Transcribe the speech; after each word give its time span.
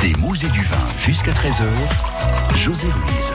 Des 0.00 0.12
moules 0.18 0.36
et 0.44 0.48
du 0.50 0.62
vin 0.62 0.86
jusqu'à 0.98 1.32
13h. 1.32 1.64
José 2.56 2.86
Ruiz. 2.86 3.32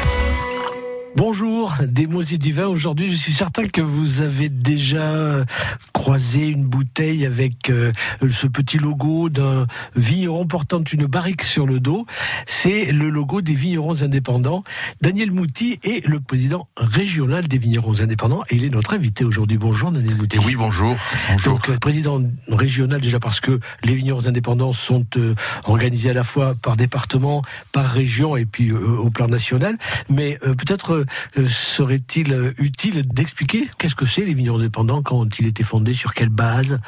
Bonjour, 1.15 1.75
des 1.85 2.07
mots 2.07 2.23
et 2.23 2.37
du 2.39 2.53
vin. 2.53 2.65
Aujourd'hui, 2.65 3.07
je 3.07 3.15
suis 3.15 3.33
certain 3.33 3.67
que 3.67 3.81
vous 3.81 4.21
avez 4.21 4.49
déjà 4.49 5.45
croisé 5.93 6.47
une 6.47 6.65
bouteille 6.65 7.25
avec 7.25 7.69
euh, 7.69 7.93
ce 8.29 8.47
petit 8.47 8.79
logo 8.79 9.29
d'un 9.29 9.67
vigneron 9.95 10.47
portant 10.47 10.83
une 10.91 11.05
barrique 11.05 11.43
sur 11.43 11.67
le 11.67 11.79
dos. 11.79 12.07
C'est 12.47 12.91
le 12.91 13.09
logo 13.09 13.41
des 13.41 13.53
vignerons 13.53 14.01
indépendants. 14.01 14.63
Daniel 15.01 15.31
Mouty 15.31 15.79
est 15.83 16.05
le 16.07 16.19
président 16.19 16.67
régional 16.75 17.47
des 17.47 17.59
vignerons 17.59 18.01
indépendants 18.01 18.43
et 18.49 18.55
il 18.55 18.65
est 18.65 18.69
notre 18.69 18.95
invité 18.95 19.23
aujourd'hui. 19.23 19.57
Bonjour, 19.57 19.91
Daniel 19.91 20.17
Mouty. 20.17 20.39
Oui, 20.39 20.55
bonjour. 20.55 20.97
bonjour. 21.29 21.53
Donc, 21.53 21.69
euh, 21.69 21.77
président 21.77 22.21
régional 22.49 22.99
déjà 22.99 23.19
parce 23.19 23.39
que 23.39 23.59
les 23.83 23.93
vignerons 23.93 24.25
indépendants 24.25 24.73
sont 24.73 25.05
euh, 25.15 25.35
organisés 25.65 26.09
à 26.09 26.13
la 26.13 26.23
fois 26.23 26.55
par 26.55 26.75
département, 26.75 27.43
par 27.71 27.85
région 27.85 28.35
et 28.35 28.45
puis 28.45 28.71
au 28.71 29.09
plan 29.11 29.27
national. 29.27 29.77
Mais 30.09 30.39
peut-être 30.41 31.02
euh, 31.37 31.47
serait-il 31.47 32.33
euh, 32.33 32.53
utile 32.57 33.03
d'expliquer 33.07 33.69
qu'est-ce 33.77 33.95
que 33.95 34.05
c'est 34.05 34.25
les 34.25 34.33
vignerons 34.33 34.59
indépendants, 34.59 35.01
quand 35.01 35.39
il 35.39 35.47
était 35.47 35.63
fondé, 35.63 35.93
sur 35.93 36.13
quelle 36.13 36.29
base 36.29 36.79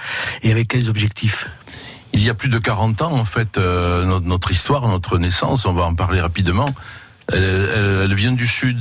et 0.43 0.51
avec 0.51 0.67
quels 0.67 0.89
objectifs? 0.89 1.47
Il 2.13 2.23
y 2.23 2.29
a 2.29 2.33
plus 2.33 2.49
de 2.49 2.59
40 2.59 3.01
ans, 3.01 3.13
en 3.13 3.25
fait, 3.25 3.57
euh, 3.57 4.19
notre, 4.21 4.51
histoire, 4.51 4.87
notre 4.87 5.17
naissance, 5.17 5.65
on 5.65 5.73
va 5.73 5.83
en 5.83 5.95
parler 5.95 6.21
rapidement, 6.21 6.67
elle, 7.31 8.13
vient 8.13 8.31
du 8.31 8.47
sud. 8.47 8.79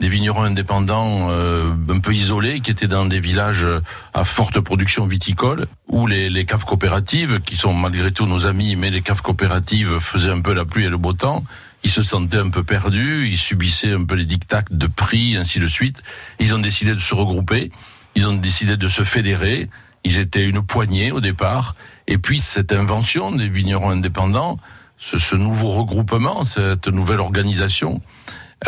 Des 0.00 0.08
vignerons 0.08 0.42
indépendants 0.42 1.30
un 1.30 2.00
peu 2.00 2.12
isolés 2.12 2.60
qui 2.60 2.72
étaient 2.72 2.88
dans 2.88 3.04
des 3.04 3.20
villages 3.20 3.68
à 4.14 4.24
forte 4.24 4.58
production 4.58 5.06
viticole 5.06 5.66
où 5.86 6.08
les, 6.08 6.28
les, 6.28 6.44
caves 6.44 6.64
coopératives 6.64 7.38
qui 7.40 7.56
sont 7.56 7.72
malgré 7.72 8.10
tout 8.10 8.26
nos 8.26 8.46
amis 8.46 8.74
mais 8.74 8.90
les 8.90 9.00
caves 9.00 9.22
coopératives 9.22 10.00
faisaient 10.00 10.32
un 10.32 10.40
peu 10.40 10.54
la 10.54 10.64
pluie 10.64 10.86
et 10.86 10.88
le 10.88 10.96
beau 10.96 11.12
temps 11.12 11.44
ils 11.84 11.90
se 11.90 12.02
sentaient 12.02 12.38
un 12.38 12.50
peu 12.50 12.62
perdus, 12.62 13.28
ils 13.28 13.38
subissaient 13.38 13.92
un 13.92 14.04
peu 14.04 14.14
les 14.14 14.24
dictats 14.24 14.64
de 14.70 14.86
prix, 14.86 15.36
ainsi 15.36 15.58
de 15.58 15.66
suite. 15.66 16.02
Ils 16.38 16.54
ont 16.54 16.58
décidé 16.58 16.92
de 16.92 16.98
se 16.98 17.14
regrouper, 17.14 17.70
ils 18.14 18.26
ont 18.26 18.34
décidé 18.34 18.76
de 18.76 18.88
se 18.88 19.04
fédérer. 19.04 19.68
Ils 20.04 20.18
étaient 20.18 20.44
une 20.44 20.62
poignée 20.62 21.12
au 21.12 21.20
départ. 21.20 21.76
Et 22.08 22.18
puis 22.18 22.40
cette 22.40 22.72
invention 22.72 23.32
des 23.32 23.48
vignerons 23.48 23.90
indépendants, 23.90 24.58
ce, 24.98 25.18
ce 25.18 25.36
nouveau 25.36 25.70
regroupement, 25.70 26.44
cette 26.44 26.88
nouvelle 26.88 27.20
organisation, 27.20 28.00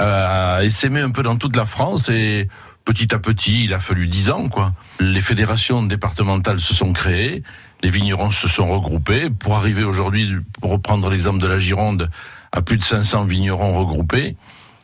euh, 0.01 0.59
a 0.59 0.65
essaimé 0.65 1.01
un 1.01 1.11
peu 1.11 1.23
dans 1.23 1.37
toute 1.37 1.57
la 1.57 1.67
France 1.67 2.09
et 2.09 2.49
petit 2.85 3.15
à 3.15 3.19
petit, 3.19 3.65
il 3.65 3.75
a 3.75 3.81
fallu 3.81 4.07
dix 4.07 4.31
ans, 4.31 4.49
quoi. 4.49 4.75
Les 5.01 5.21
fédérations 5.21 5.83
départementales 5.83 6.61
se 6.61 6.75
sont 6.75 6.93
créées, 6.93 7.43
les 7.83 7.91
vignerons 7.91 8.31
se 8.31 8.49
sont 8.49 8.69
regroupés 8.69 9.31
pour 9.31 9.57
arriver 9.57 9.85
aujourd'hui, 9.85 10.37
pour 10.61 10.71
reprendre 10.71 11.09
l'exemple 11.11 11.39
de 11.39 11.47
la 11.47 11.59
Gironde, 11.59 12.11
à 12.55 12.63
plus 12.63 12.79
de 12.79 12.83
500 12.83 13.25
vignerons 13.25 13.77
regroupés, 13.77 14.37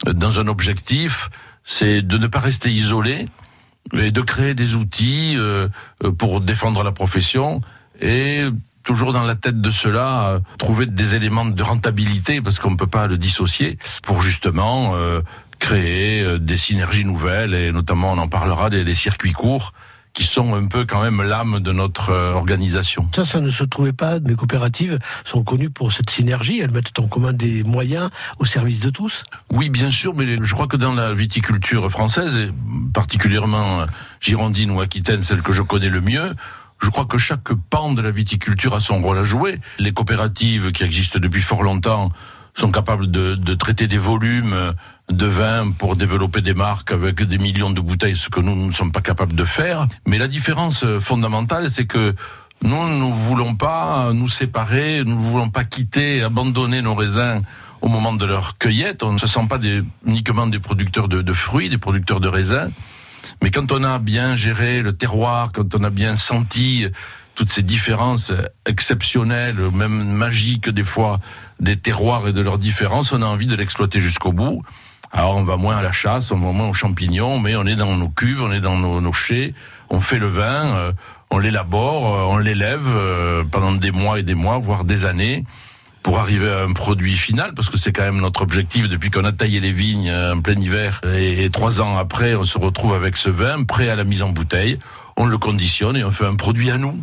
euh, 0.06 0.12
dans 0.12 0.40
un 0.40 0.48
objectif, 0.48 1.30
c'est 1.64 2.02
de 2.02 2.18
ne 2.18 2.26
pas 2.26 2.40
rester 2.40 2.70
isolé 2.70 3.28
et 3.96 4.10
de 4.10 4.20
créer 4.20 4.54
des 4.54 4.74
outils 4.74 5.34
euh, 5.36 5.68
euh, 6.04 6.10
pour 6.10 6.40
défendre 6.40 6.82
la 6.82 6.92
profession 6.92 7.60
et 8.00 8.44
toujours 8.82 9.12
dans 9.12 9.22
la 9.22 9.36
tête 9.36 9.60
de 9.60 9.70
cela, 9.70 10.40
trouver 10.58 10.86
des 10.86 11.14
éléments 11.14 11.44
de 11.44 11.62
rentabilité, 11.62 12.40
parce 12.40 12.58
qu'on 12.58 12.70
ne 12.70 12.76
peut 12.76 12.86
pas 12.86 13.06
le 13.06 13.18
dissocier, 13.18 13.78
pour 14.02 14.22
justement 14.22 14.94
créer 15.58 16.38
des 16.38 16.56
synergies 16.56 17.04
nouvelles, 17.04 17.52
et 17.52 17.72
notamment 17.72 18.12
on 18.12 18.18
en 18.18 18.26
parlera 18.26 18.70
des, 18.70 18.82
des 18.82 18.94
circuits 18.94 19.34
courts, 19.34 19.74
qui 20.12 20.24
sont 20.24 20.54
un 20.54 20.66
peu 20.66 20.84
quand 20.84 21.02
même 21.02 21.22
l'âme 21.22 21.60
de 21.60 21.72
notre 21.72 22.10
euh, 22.10 22.32
organisation. 22.34 23.08
Ça, 23.14 23.24
ça 23.24 23.40
ne 23.40 23.50
se 23.50 23.64
trouvait 23.64 23.92
pas. 23.92 24.18
Les 24.18 24.34
coopératives 24.34 24.98
sont 25.24 25.44
connues 25.44 25.70
pour 25.70 25.92
cette 25.92 26.10
synergie. 26.10 26.60
Elles 26.60 26.70
mettent 26.70 26.98
en 26.98 27.06
commun 27.06 27.32
des 27.32 27.62
moyens 27.62 28.10
au 28.38 28.44
service 28.44 28.80
de 28.80 28.90
tous. 28.90 29.22
Oui, 29.52 29.70
bien 29.70 29.90
sûr, 29.90 30.14
mais 30.14 30.38
je 30.42 30.54
crois 30.54 30.66
que 30.66 30.76
dans 30.76 30.94
la 30.94 31.12
viticulture 31.12 31.88
française, 31.90 32.34
et 32.36 32.50
particulièrement 32.92 33.86
girondine 34.20 34.70
ou 34.70 34.80
aquitaine, 34.80 35.22
celle 35.22 35.42
que 35.42 35.52
je 35.52 35.62
connais 35.62 35.88
le 35.88 36.00
mieux, 36.00 36.34
je 36.82 36.88
crois 36.88 37.04
que 37.04 37.18
chaque 37.18 37.52
pan 37.70 37.92
de 37.92 38.02
la 38.02 38.10
viticulture 38.10 38.74
a 38.74 38.80
son 38.80 39.00
rôle 39.02 39.18
à 39.18 39.22
jouer. 39.22 39.60
Les 39.78 39.92
coopératives 39.92 40.72
qui 40.72 40.82
existent 40.82 41.18
depuis 41.18 41.42
fort 41.42 41.62
longtemps 41.62 42.10
sont 42.54 42.70
capables 42.70 43.10
de, 43.10 43.34
de 43.34 43.54
traiter 43.54 43.86
des 43.86 43.98
volumes 43.98 44.74
de 45.10 45.26
vin 45.26 45.72
pour 45.72 45.96
développer 45.96 46.40
des 46.40 46.54
marques 46.54 46.92
avec 46.92 47.22
des 47.22 47.38
millions 47.38 47.70
de 47.70 47.80
bouteilles, 47.80 48.16
ce 48.16 48.28
que 48.28 48.40
nous 48.40 48.54
ne 48.54 48.72
sommes 48.72 48.92
pas 48.92 49.00
capables 49.00 49.34
de 49.34 49.44
faire. 49.44 49.86
Mais 50.06 50.18
la 50.18 50.28
différence 50.28 50.84
fondamentale, 51.00 51.70
c'est 51.70 51.86
que 51.86 52.14
nous 52.62 52.88
ne 52.88 53.12
voulons 53.12 53.54
pas 53.54 54.12
nous 54.12 54.28
séparer, 54.28 55.02
nous 55.04 55.16
ne 55.16 55.30
voulons 55.30 55.50
pas 55.50 55.64
quitter, 55.64 56.22
abandonner 56.22 56.82
nos 56.82 56.94
raisins 56.94 57.42
au 57.80 57.88
moment 57.88 58.12
de 58.12 58.24
leur 58.26 58.58
cueillette. 58.58 59.02
On 59.02 59.12
ne 59.12 59.18
se 59.18 59.26
sent 59.26 59.46
pas 59.48 59.58
des, 59.58 59.82
uniquement 60.06 60.46
des 60.46 60.58
producteurs 60.58 61.08
de, 61.08 61.22
de 61.22 61.32
fruits, 61.32 61.70
des 61.70 61.78
producteurs 61.78 62.20
de 62.20 62.28
raisins. 62.28 62.70
Mais 63.42 63.50
quand 63.50 63.72
on 63.72 63.82
a 63.82 63.98
bien 63.98 64.36
géré 64.36 64.82
le 64.82 64.92
terroir, 64.92 65.50
quand 65.52 65.74
on 65.74 65.84
a 65.84 65.90
bien 65.90 66.16
senti 66.16 66.86
toutes 67.34 67.50
ces 67.50 67.62
différences 67.62 68.32
exceptionnelles, 68.66 69.56
même 69.72 70.04
magiques 70.12 70.68
des 70.68 70.84
fois, 70.84 71.20
des 71.58 71.76
terroirs 71.76 72.28
et 72.28 72.32
de 72.32 72.40
leurs 72.42 72.58
différences, 72.58 73.12
on 73.12 73.22
a 73.22 73.26
envie 73.26 73.46
de 73.46 73.56
l'exploiter 73.56 74.00
jusqu'au 74.00 74.32
bout. 74.32 74.62
Alors 75.12 75.36
on 75.36 75.42
va 75.42 75.56
moins 75.56 75.76
à 75.76 75.82
la 75.82 75.92
chasse, 75.92 76.30
on 76.30 76.38
va 76.38 76.52
moins 76.52 76.68
aux 76.68 76.74
champignons, 76.74 77.40
mais 77.40 77.56
on 77.56 77.66
est 77.66 77.76
dans 77.76 77.96
nos 77.96 78.08
cuves, 78.08 78.42
on 78.42 78.52
est 78.52 78.60
dans 78.60 78.78
nos, 78.78 79.00
nos 79.00 79.12
chais, 79.12 79.54
on 79.88 80.00
fait 80.00 80.18
le 80.18 80.28
vin, 80.28 80.76
euh, 80.76 80.92
on 81.30 81.38
l'élabore, 81.38 82.14
euh, 82.14 82.34
on 82.34 82.38
l'élève 82.38 82.86
euh, 82.86 83.42
pendant 83.44 83.72
des 83.72 83.90
mois 83.90 84.20
et 84.20 84.22
des 84.22 84.34
mois, 84.34 84.58
voire 84.58 84.84
des 84.84 85.06
années, 85.06 85.44
pour 86.04 86.20
arriver 86.20 86.48
à 86.48 86.62
un 86.62 86.72
produit 86.72 87.16
final, 87.16 87.54
parce 87.54 87.68
que 87.68 87.76
c'est 87.76 87.92
quand 87.92 88.04
même 88.04 88.20
notre 88.20 88.42
objectif 88.42 88.88
depuis 88.88 89.10
qu'on 89.10 89.24
a 89.24 89.32
taillé 89.32 89.58
les 89.58 89.72
vignes 89.72 90.10
en 90.10 90.40
plein 90.40 90.58
hiver, 90.58 91.00
et 91.04 91.50
trois 91.50 91.82
ans 91.82 91.98
après, 91.98 92.36
on 92.36 92.44
se 92.44 92.56
retrouve 92.56 92.94
avec 92.94 93.16
ce 93.16 93.28
vin 93.28 93.64
prêt 93.64 93.88
à 93.88 93.96
la 93.96 94.04
mise 94.04 94.22
en 94.22 94.30
bouteille, 94.30 94.78
on 95.16 95.26
le 95.26 95.36
conditionne 95.36 95.96
et 95.96 96.04
on 96.04 96.12
fait 96.12 96.24
un 96.24 96.36
produit 96.36 96.70
à 96.70 96.78
nous, 96.78 96.98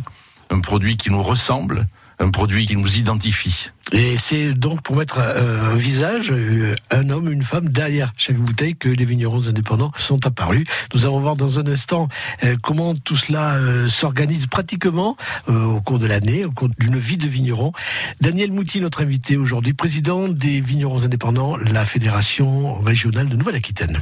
un 0.50 0.60
produit 0.60 0.96
qui 0.96 1.10
nous 1.10 1.22
ressemble, 1.22 1.86
un 2.18 2.30
produit 2.30 2.66
qui 2.66 2.76
nous 2.76 2.96
identifie. 2.96 3.70
Et 3.92 4.18
c'est 4.18 4.52
donc 4.52 4.82
pour 4.82 4.96
mettre 4.96 5.18
un, 5.18 5.74
visage, 5.74 6.30
euh, 6.30 6.74
un 6.90 7.08
homme, 7.08 7.32
une 7.32 7.42
femme 7.42 7.68
derrière 7.68 8.12
chaque 8.16 8.36
bouteille 8.36 8.76
que 8.76 8.88
les 8.88 9.04
vignerons 9.04 9.48
indépendants 9.48 9.92
sont 9.96 10.26
apparus. 10.26 10.66
Nous 10.94 11.06
allons 11.06 11.20
voir 11.20 11.36
dans 11.36 11.58
un 11.58 11.66
instant 11.66 12.08
euh, 12.44 12.56
comment 12.62 12.94
tout 12.94 13.16
cela 13.16 13.54
euh, 13.54 13.88
s'organise 13.88 14.46
pratiquement 14.46 15.16
au 15.48 15.80
cours 15.80 15.98
de 15.98 16.06
l'année, 16.06 16.44
au 16.44 16.50
cours 16.50 16.68
d'une 16.78 16.98
vie 16.98 17.16
de 17.16 17.26
vigneron. 17.26 17.72
Daniel 18.20 18.52
Mouty, 18.52 18.80
notre 18.80 19.02
invité 19.02 19.36
aujourd'hui, 19.36 19.72
président 19.72 20.28
des 20.28 20.60
vignerons 20.60 21.04
indépendants, 21.04 21.56
la 21.56 21.84
Fédération 21.84 22.74
régionale 22.78 23.28
de 23.28 23.36
Nouvelle-Aquitaine. 23.36 23.98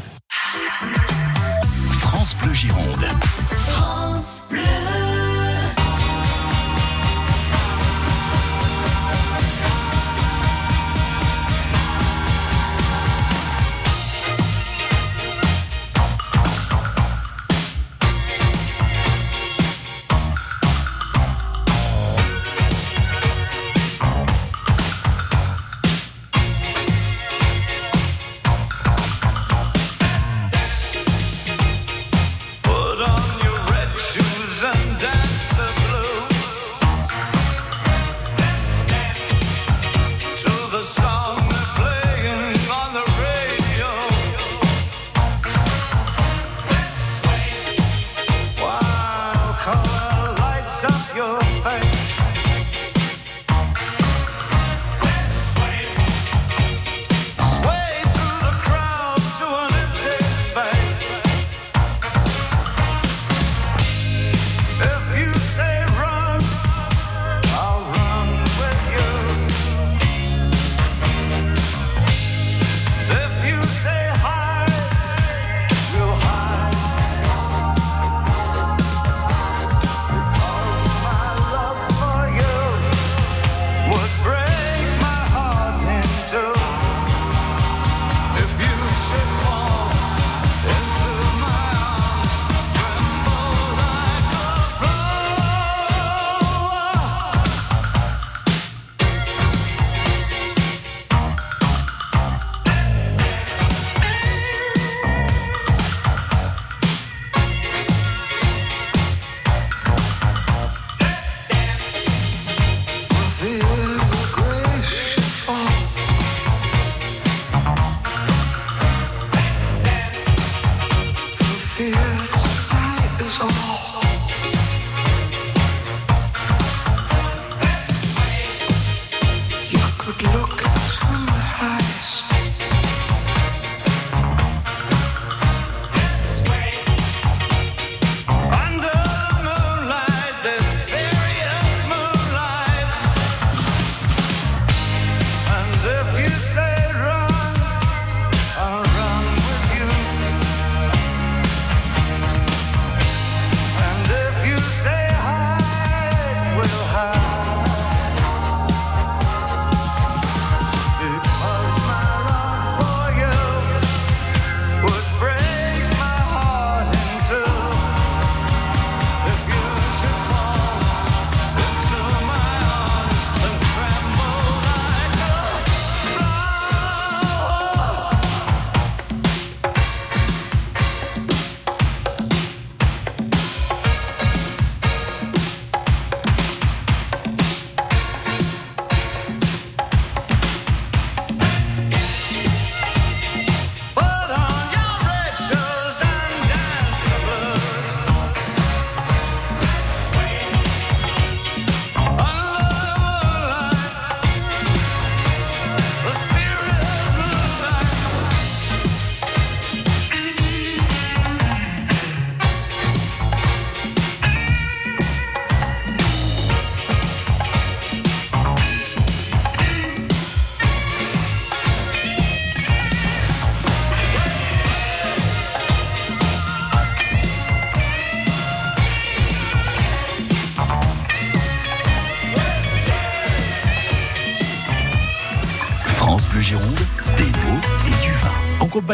France 2.00 2.36
Bleu 2.42 2.53
Gironde. 2.53 3.06
France 3.50 4.44
Bleu. 4.50 4.85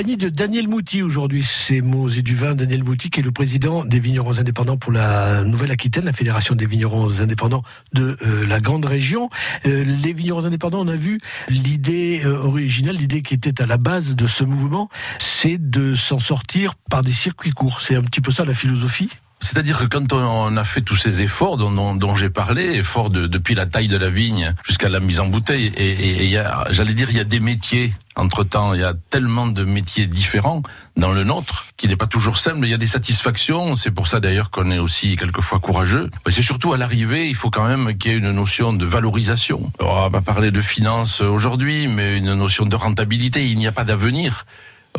De 0.02 0.28
Daniel 0.28 0.66
Mouty 0.66 1.00
aujourd'hui, 1.00 1.44
c'est 1.44 1.80
mots 1.80 2.08
et 2.08 2.22
du 2.22 2.34
vin. 2.34 2.56
Daniel 2.56 2.82
Mouty 2.82 3.08
qui 3.08 3.20
est 3.20 3.22
le 3.22 3.30
président 3.30 3.84
des 3.84 4.00
vignerons 4.00 4.38
indépendants 4.40 4.76
pour 4.76 4.90
la 4.90 5.44
Nouvelle-Aquitaine, 5.44 6.04
la 6.04 6.12
fédération 6.12 6.56
des 6.56 6.66
vignerons 6.66 7.20
indépendants 7.20 7.62
de 7.92 8.16
euh, 8.22 8.46
la 8.46 8.58
grande 8.58 8.84
région. 8.84 9.30
Euh, 9.64 9.84
les 9.84 10.12
vignerons 10.12 10.44
indépendants, 10.44 10.80
on 10.80 10.88
a 10.88 10.96
vu 10.96 11.20
l'idée 11.48 12.22
euh, 12.24 12.36
originale, 12.36 12.96
l'idée 12.96 13.22
qui 13.22 13.34
était 13.34 13.62
à 13.62 13.66
la 13.66 13.76
base 13.76 14.16
de 14.16 14.26
ce 14.26 14.42
mouvement, 14.42 14.88
c'est 15.18 15.58
de 15.58 15.94
s'en 15.94 16.18
sortir 16.18 16.74
par 16.90 17.02
des 17.04 17.12
circuits 17.12 17.52
courts. 17.52 17.80
C'est 17.80 17.94
un 17.94 18.02
petit 18.02 18.20
peu 18.20 18.32
ça 18.32 18.44
la 18.44 18.54
philosophie. 18.54 19.08
C'est-à-dire 19.40 19.78
que 19.78 19.86
quand 19.86 20.12
on 20.12 20.56
a 20.56 20.64
fait 20.64 20.82
tous 20.82 20.96
ces 20.96 21.20
efforts 21.20 21.56
dont, 21.56 22.14
j'ai 22.14 22.30
parlé, 22.30 22.76
efforts 22.76 23.10
de- 23.10 23.26
depuis 23.26 23.56
la 23.56 23.66
taille 23.66 23.88
de 23.88 23.96
la 23.96 24.08
vigne 24.08 24.54
jusqu'à 24.64 24.88
la 24.88 25.00
mise 25.00 25.18
en 25.18 25.26
bouteille, 25.26 25.72
et, 25.76 26.32
j'allais 26.70 26.94
dire, 26.94 27.08
il 27.10 27.16
y 27.16 27.20
a 27.20 27.24
des 27.24 27.40
métiers. 27.40 27.92
Entre 28.14 28.44
temps, 28.44 28.74
il 28.74 28.80
y 28.80 28.84
a 28.84 28.94
tellement 29.10 29.46
de 29.46 29.64
métiers 29.64 30.06
différents 30.06 30.62
dans 30.96 31.12
le 31.12 31.24
nôtre 31.24 31.66
qui 31.76 31.88
n'est 31.88 31.96
pas 31.96 32.06
toujours 32.06 32.36
simple. 32.36 32.60
Il 32.64 32.70
y 32.70 32.74
a 32.74 32.78
des 32.78 32.86
satisfactions. 32.86 33.76
C'est 33.76 33.90
pour 33.90 34.06
ça 34.06 34.20
d'ailleurs 34.20 34.50
qu'on 34.50 34.70
est 34.70 34.78
aussi 34.78 35.16
quelquefois 35.16 35.60
courageux. 35.60 36.10
Mais 36.26 36.32
c'est 36.32 36.42
surtout 36.42 36.72
à 36.72 36.76
l'arrivée, 36.76 37.28
il 37.28 37.34
faut 37.34 37.50
quand 37.50 37.66
même 37.66 37.96
qu'il 37.96 38.12
y 38.12 38.14
ait 38.14 38.18
une 38.18 38.32
notion 38.32 38.72
de 38.72 38.84
valorisation. 38.84 39.72
On 39.80 40.08
va 40.08 40.20
parler 40.20 40.50
de 40.50 40.60
finances 40.60 41.20
aujourd'hui, 41.22 41.88
mais 41.88 42.18
une 42.18 42.34
notion 42.34 42.66
de 42.66 42.76
rentabilité. 42.76 43.48
Il 43.48 43.58
n'y 43.58 43.66
a 43.66 43.72
pas 43.72 43.84
d'avenir. 43.84 44.44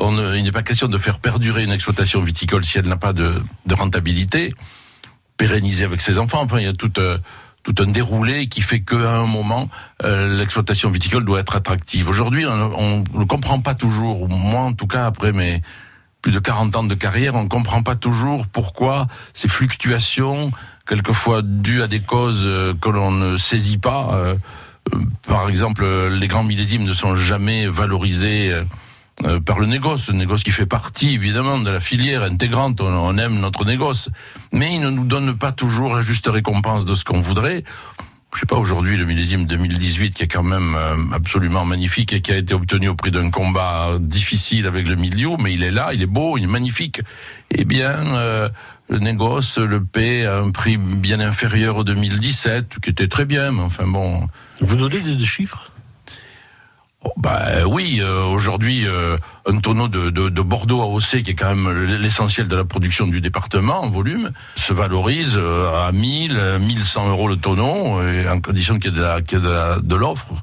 Il 0.01 0.43
n'est 0.43 0.51
pas 0.51 0.63
question 0.63 0.87
de 0.87 0.97
faire 0.97 1.19
perdurer 1.19 1.63
une 1.63 1.71
exploitation 1.71 2.19
viticole 2.19 2.65
si 2.65 2.79
elle 2.79 2.87
n'a 2.87 2.97
pas 2.97 3.13
de, 3.13 3.41
rentabilité, 3.71 4.53
pérenniser 5.37 5.83
avec 5.83 6.01
ses 6.01 6.17
enfants. 6.17 6.41
Enfin, 6.41 6.59
il 6.59 6.65
y 6.65 6.67
a 6.67 6.73
tout, 6.73 6.91
euh, 6.97 7.19
tout 7.63 7.75
un 7.79 7.87
déroulé 7.87 8.47
qui 8.47 8.61
fait 8.61 8.81
qu'à 8.81 9.15
un 9.15 9.25
moment, 9.25 9.69
euh, 10.03 10.37
l'exploitation 10.37 10.89
viticole 10.89 11.25
doit 11.25 11.39
être 11.39 11.55
attractive. 11.55 12.09
Aujourd'hui, 12.09 12.45
on 12.45 13.03
ne 13.13 13.25
comprend 13.25 13.59
pas 13.59 13.73
toujours, 13.73 14.21
ou 14.21 14.27
moi 14.27 14.61
en 14.61 14.73
tout 14.73 14.87
cas, 14.87 15.05
après 15.05 15.31
mes 15.31 15.61
plus 16.21 16.31
de 16.31 16.39
40 16.39 16.75
ans 16.77 16.83
de 16.83 16.95
carrière, 16.95 17.35
on 17.35 17.43
ne 17.43 17.49
comprend 17.49 17.83
pas 17.83 17.95
toujours 17.95 18.47
pourquoi 18.47 19.07
ces 19.33 19.49
fluctuations, 19.49 20.51
quelquefois 20.87 21.41
dues 21.41 21.81
à 21.81 21.87
des 21.87 21.99
causes 21.99 22.45
euh, 22.45 22.73
que 22.79 22.89
l'on 22.89 23.11
ne 23.11 23.35
saisit 23.35 23.77
pas, 23.77 24.09
euh, 24.13 24.35
euh, 24.93 24.99
par 25.27 25.49
exemple, 25.49 25.85
les 26.09 26.27
grands 26.27 26.43
millésimes 26.43 26.83
ne 26.83 26.93
sont 26.93 27.15
jamais 27.15 27.67
valorisés 27.67 28.51
euh, 28.51 28.63
euh, 29.25 29.39
par 29.39 29.59
le 29.59 29.67
négoce, 29.67 30.07
le 30.07 30.15
négoce 30.15 30.43
qui 30.43 30.51
fait 30.51 30.65
partie 30.65 31.13
évidemment 31.13 31.59
de 31.59 31.69
la 31.69 31.79
filière 31.79 32.23
intégrante, 32.23 32.81
on, 32.81 33.17
aime 33.17 33.39
notre 33.39 33.63
négoce, 33.63 34.09
mais 34.51 34.73
il 34.73 34.81
ne 34.81 34.89
nous 34.89 35.05
donne 35.05 35.37
pas 35.37 35.51
toujours 35.51 35.95
la 35.95 36.01
juste 36.01 36.27
récompense 36.27 36.85
de 36.85 36.95
ce 36.95 37.03
qu'on 37.03 37.21
voudrait. 37.21 37.63
Je 38.33 38.39
sais 38.39 38.45
pas, 38.47 38.55
aujourd'hui, 38.55 38.97
le 38.97 39.05
millésime 39.05 39.45
2018, 39.45 40.15
qui 40.15 40.23
est 40.23 40.27
quand 40.27 40.41
même 40.41 40.73
euh, 40.75 40.95
absolument 41.13 41.65
magnifique 41.65 42.13
et 42.13 42.21
qui 42.21 42.31
a 42.31 42.37
été 42.37 42.55
obtenu 42.55 42.89
au 42.89 42.95
prix 42.95 43.11
d'un 43.11 43.29
combat 43.29 43.97
difficile 43.99 44.65
avec 44.65 44.87
le 44.87 44.95
milieu, 44.95 45.29
mais 45.39 45.53
il 45.53 45.61
est 45.61 45.71
là, 45.71 45.91
il 45.93 46.01
est 46.01 46.07
beau, 46.07 46.37
il 46.39 46.45
est 46.45 46.47
magnifique. 46.47 47.01
Eh 47.51 47.63
bien, 47.63 48.15
euh, 48.15 48.49
le 48.89 48.99
négoce 48.99 49.59
le 49.59 49.83
paie 49.83 50.25
à 50.25 50.39
un 50.39 50.49
prix 50.49 50.77
bien 50.77 51.19
inférieur 51.19 51.77
au 51.77 51.83
2017, 51.83 52.79
qui 52.81 52.89
était 52.89 53.07
très 53.07 53.25
bien, 53.25 53.51
mais 53.51 53.61
enfin 53.61 53.85
bon, 53.85 54.27
Vous 54.61 54.75
donnez 54.75 55.01
des, 55.01 55.25
chiffres? 55.25 55.71
Bah 57.17 57.65
oui, 57.67 57.99
euh, 58.01 58.23
aujourd'hui, 58.23 58.87
euh, 58.87 59.17
un 59.45 59.57
tonneau 59.57 59.87
de, 59.87 60.09
de, 60.09 60.29
de 60.29 60.41
Bordeaux 60.41 60.81
AOC, 60.81 61.23
qui 61.23 61.31
est 61.31 61.35
quand 61.35 61.53
même 61.53 61.83
l'essentiel 61.83 62.47
de 62.47 62.55
la 62.55 62.63
production 62.63 63.07
du 63.07 63.21
département 63.21 63.81
en 63.81 63.89
volume, 63.89 64.31
se 64.55 64.73
valorise 64.73 65.35
euh, 65.37 65.87
à 65.87 65.91
1000, 65.91 66.35
euh, 66.35 66.59
1100 66.59 67.09
euros 67.09 67.27
le 67.27 67.37
tonneau, 67.37 68.01
en 68.29 68.39
condition 68.39 68.79
qu'il 68.79 68.95
y 68.95 68.99
ait 68.99 69.39
de 69.81 69.95
l'offre, 69.95 70.33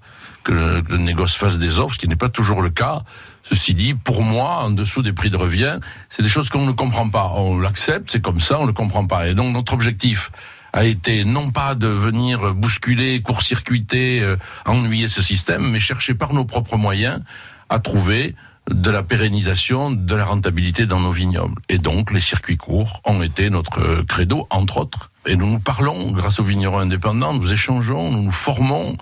que 0.42 0.80
que 0.80 0.92
le 0.92 0.98
négoce 0.98 1.34
fasse 1.34 1.58
des 1.58 1.78
offres, 1.78 1.94
ce 1.94 1.98
qui 1.98 2.08
n'est 2.08 2.16
pas 2.16 2.30
toujours 2.30 2.62
le 2.62 2.70
cas. 2.70 3.02
Ceci 3.42 3.74
dit, 3.74 3.94
pour 3.94 4.22
moi, 4.22 4.64
en 4.64 4.70
dessous 4.70 5.02
des 5.02 5.12
prix 5.12 5.30
de 5.30 5.36
revient, 5.36 5.78
c'est 6.08 6.22
des 6.22 6.28
choses 6.28 6.48
qu'on 6.48 6.64
ne 6.64 6.72
comprend 6.72 7.08
pas. 7.08 7.32
On 7.36 7.58
l'accepte, 7.58 8.10
c'est 8.10 8.22
comme 8.22 8.40
ça, 8.40 8.58
on 8.58 8.62
ne 8.62 8.68
le 8.68 8.72
comprend 8.72 9.06
pas. 9.06 9.28
Et 9.28 9.34
donc 9.34 9.52
notre 9.52 9.74
objectif 9.74 10.30
a 10.72 10.84
été 10.84 11.24
non 11.24 11.50
pas 11.50 11.74
de 11.74 11.86
venir 11.86 12.54
bousculer, 12.54 13.22
court-circuiter, 13.22 14.20
euh, 14.22 14.36
ennuyer 14.66 15.08
ce 15.08 15.22
système, 15.22 15.70
mais 15.70 15.80
chercher 15.80 16.14
par 16.14 16.32
nos 16.32 16.44
propres 16.44 16.76
moyens 16.76 17.20
à 17.68 17.78
trouver 17.78 18.34
de 18.70 18.90
la 18.90 19.02
pérennisation, 19.02 19.90
de 19.90 20.14
la 20.14 20.24
rentabilité 20.24 20.86
dans 20.86 21.00
nos 21.00 21.12
vignobles. 21.12 21.60
Et 21.68 21.78
donc, 21.78 22.12
les 22.12 22.20
circuits 22.20 22.56
courts 22.56 23.00
ont 23.04 23.22
été 23.22 23.50
notre 23.50 24.02
credo, 24.02 24.46
entre 24.50 24.78
autres. 24.78 25.10
Et 25.26 25.36
nous 25.36 25.50
nous 25.50 25.58
parlons 25.58 26.12
grâce 26.12 26.38
aux 26.40 26.44
vignerons 26.44 26.78
indépendants, 26.78 27.34
nous 27.34 27.52
échangeons, 27.52 28.10
nous 28.10 28.22
nous 28.22 28.32
formons. 28.32 28.96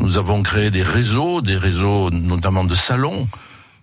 Nous 0.00 0.16
avons 0.16 0.42
créé 0.42 0.70
des 0.70 0.84
réseaux, 0.84 1.40
des 1.40 1.56
réseaux 1.56 2.10
notamment 2.10 2.64
de 2.64 2.74
salons, 2.74 3.28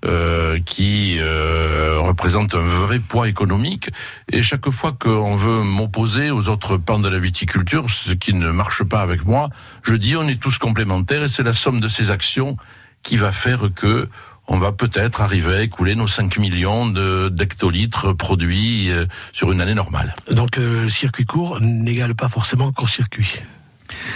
euh, 0.03 0.59
qui 0.65 1.17
euh, 1.19 1.99
représentent 1.99 2.55
un 2.55 2.61
vrai 2.61 2.99
poids 2.99 3.27
économique. 3.27 3.89
Et 4.31 4.43
chaque 4.43 4.69
fois 4.69 4.91
qu'on 4.91 5.35
veut 5.35 5.63
m'opposer 5.63 6.31
aux 6.31 6.49
autres 6.49 6.77
pans 6.77 6.99
de 6.99 7.09
la 7.09 7.19
viticulture, 7.19 7.89
ce 7.89 8.11
qui 8.11 8.33
ne 8.33 8.51
marche 8.51 8.83
pas 8.83 9.01
avec 9.01 9.25
moi, 9.25 9.49
je 9.83 9.95
dis 9.95 10.15
on 10.15 10.27
est 10.27 10.39
tous 10.39 10.57
complémentaires 10.57 11.23
et 11.23 11.29
c'est 11.29 11.43
la 11.43 11.53
somme 11.53 11.79
de 11.79 11.87
ces 11.87 12.11
actions 12.11 12.57
qui 13.03 13.17
va 13.17 13.31
faire 13.31 13.69
que 13.73 14.09
on 14.47 14.57
va 14.57 14.71
peut-être 14.71 15.21
arriver 15.21 15.55
à 15.55 15.61
écouler 15.61 15.95
nos 15.95 16.07
5 16.07 16.37
millions 16.37 16.87
d'hectolitres 17.29 18.13
produits 18.13 18.91
euh, 18.91 19.05
sur 19.31 19.51
une 19.51 19.61
année 19.61 19.73
normale. 19.73 20.13
Donc, 20.31 20.57
euh, 20.57 20.87
circuit 20.87 21.25
court 21.25 21.59
n'égale 21.61 22.15
pas 22.15 22.29
forcément 22.29 22.71
court-circuit. 22.71 23.25
Circuit 23.25 23.45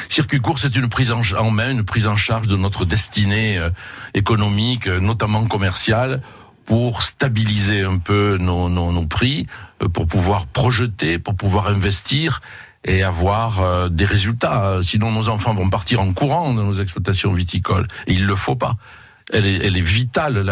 Circuit 0.08 0.40
court, 0.40 0.60
c'est 0.60 0.76
une 0.76 0.90
prise 0.90 1.12
en 1.12 1.52
main, 1.52 1.72
une 1.72 1.84
prise 1.84 2.08
en 2.08 2.16
charge 2.16 2.48
de 2.48 2.56
notre 2.56 2.86
destinée 2.86 3.58
euh, 3.58 3.70
économique, 4.14 4.88
euh, 4.88 5.00
notamment 5.00 5.46
commerciale, 5.46 6.22
pour 6.66 7.04
stabiliser 7.04 7.84
un 7.84 7.98
peu 7.98 8.38
nos, 8.40 9.06
prix, 9.06 9.48
euh, 9.82 9.88
pour 9.88 10.08
pouvoir 10.08 10.48
projeter, 10.48 11.20
pour 11.20 11.36
pouvoir 11.36 11.68
investir 11.68 12.42
et 12.86 13.04
avoir 13.04 13.90
des 13.90 14.06
résultats. 14.06 14.80
Sinon, 14.82 15.12
nos 15.12 15.28
enfants 15.28 15.54
vont 15.54 15.70
partir 15.70 16.00
en 16.00 16.14
courant 16.14 16.54
de 16.54 16.62
nos 16.62 16.76
exploitations 16.76 17.34
viticoles. 17.34 17.90
Et 18.08 18.14
il 18.14 18.22
ne 18.22 18.28
le 18.28 18.38
faut 18.38 18.56
pas 18.56 18.78
elle 19.32 19.46
est, 19.46 19.82
vitale, 19.82 20.44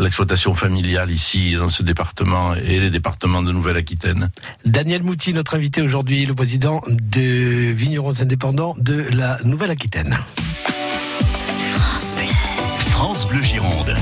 l'exploitation 0.00 0.52
la, 0.52 0.56
familiale 0.58 1.10
ici, 1.10 1.54
dans 1.54 1.68
ce 1.68 1.82
département 1.82 2.54
et 2.54 2.78
les 2.78 2.90
départements 2.90 3.42
de 3.42 3.52
Nouvelle-Aquitaine. 3.52 4.30
Daniel 4.66 5.02
Mouti, 5.02 5.32
notre 5.32 5.56
invité 5.56 5.82
aujourd'hui, 5.82 6.26
le 6.26 6.34
président 6.34 6.82
de 6.88 7.72
Vignerons 7.72 8.20
Indépendants 8.20 8.74
de 8.78 9.06
la 9.10 9.38
Nouvelle-Aquitaine. 9.44 10.18
France 12.90 13.26
Bleu 13.26 13.42
Gironde. 13.42 13.94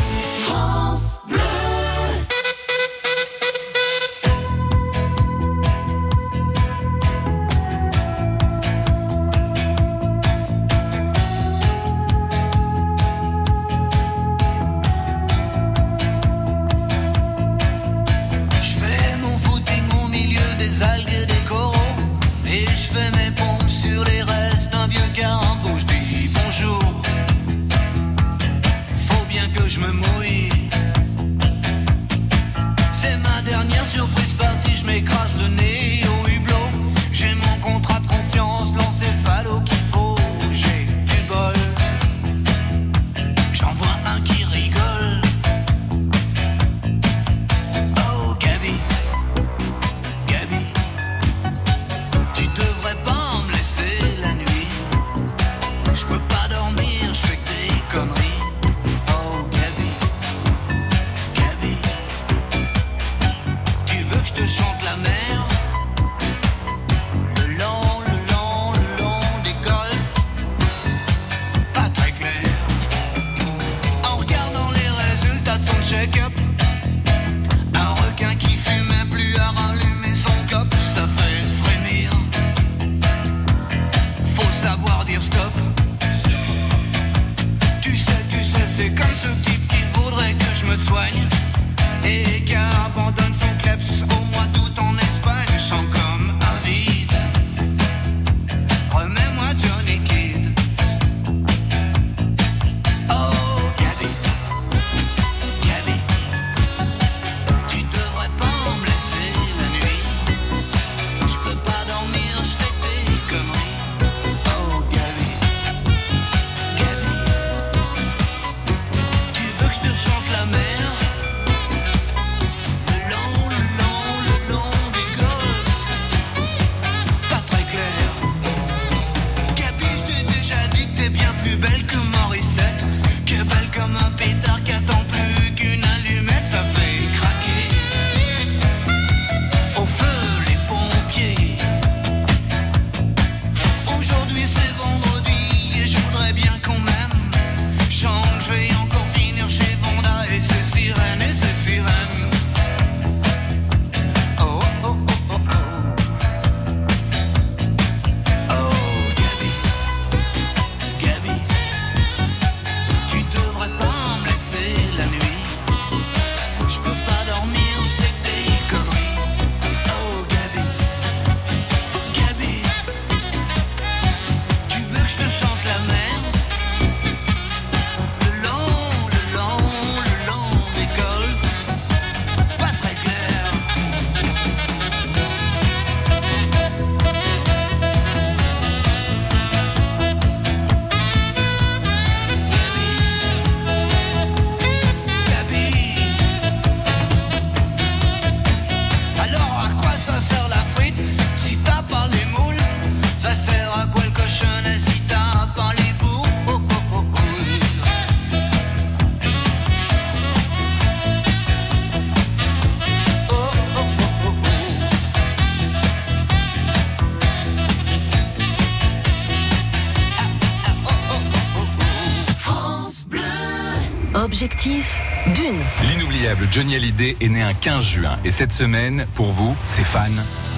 Johnny 226.50 226.76
Hallyday 226.76 227.16
est 227.20 227.28
né 227.28 227.42
un 227.42 227.54
15 227.54 227.82
juin. 227.84 228.18
Et 228.24 228.30
cette 228.30 228.52
semaine, 228.52 229.06
pour 229.14 229.32
vous, 229.32 229.56
ses 229.68 229.84
fans, 229.84 230.08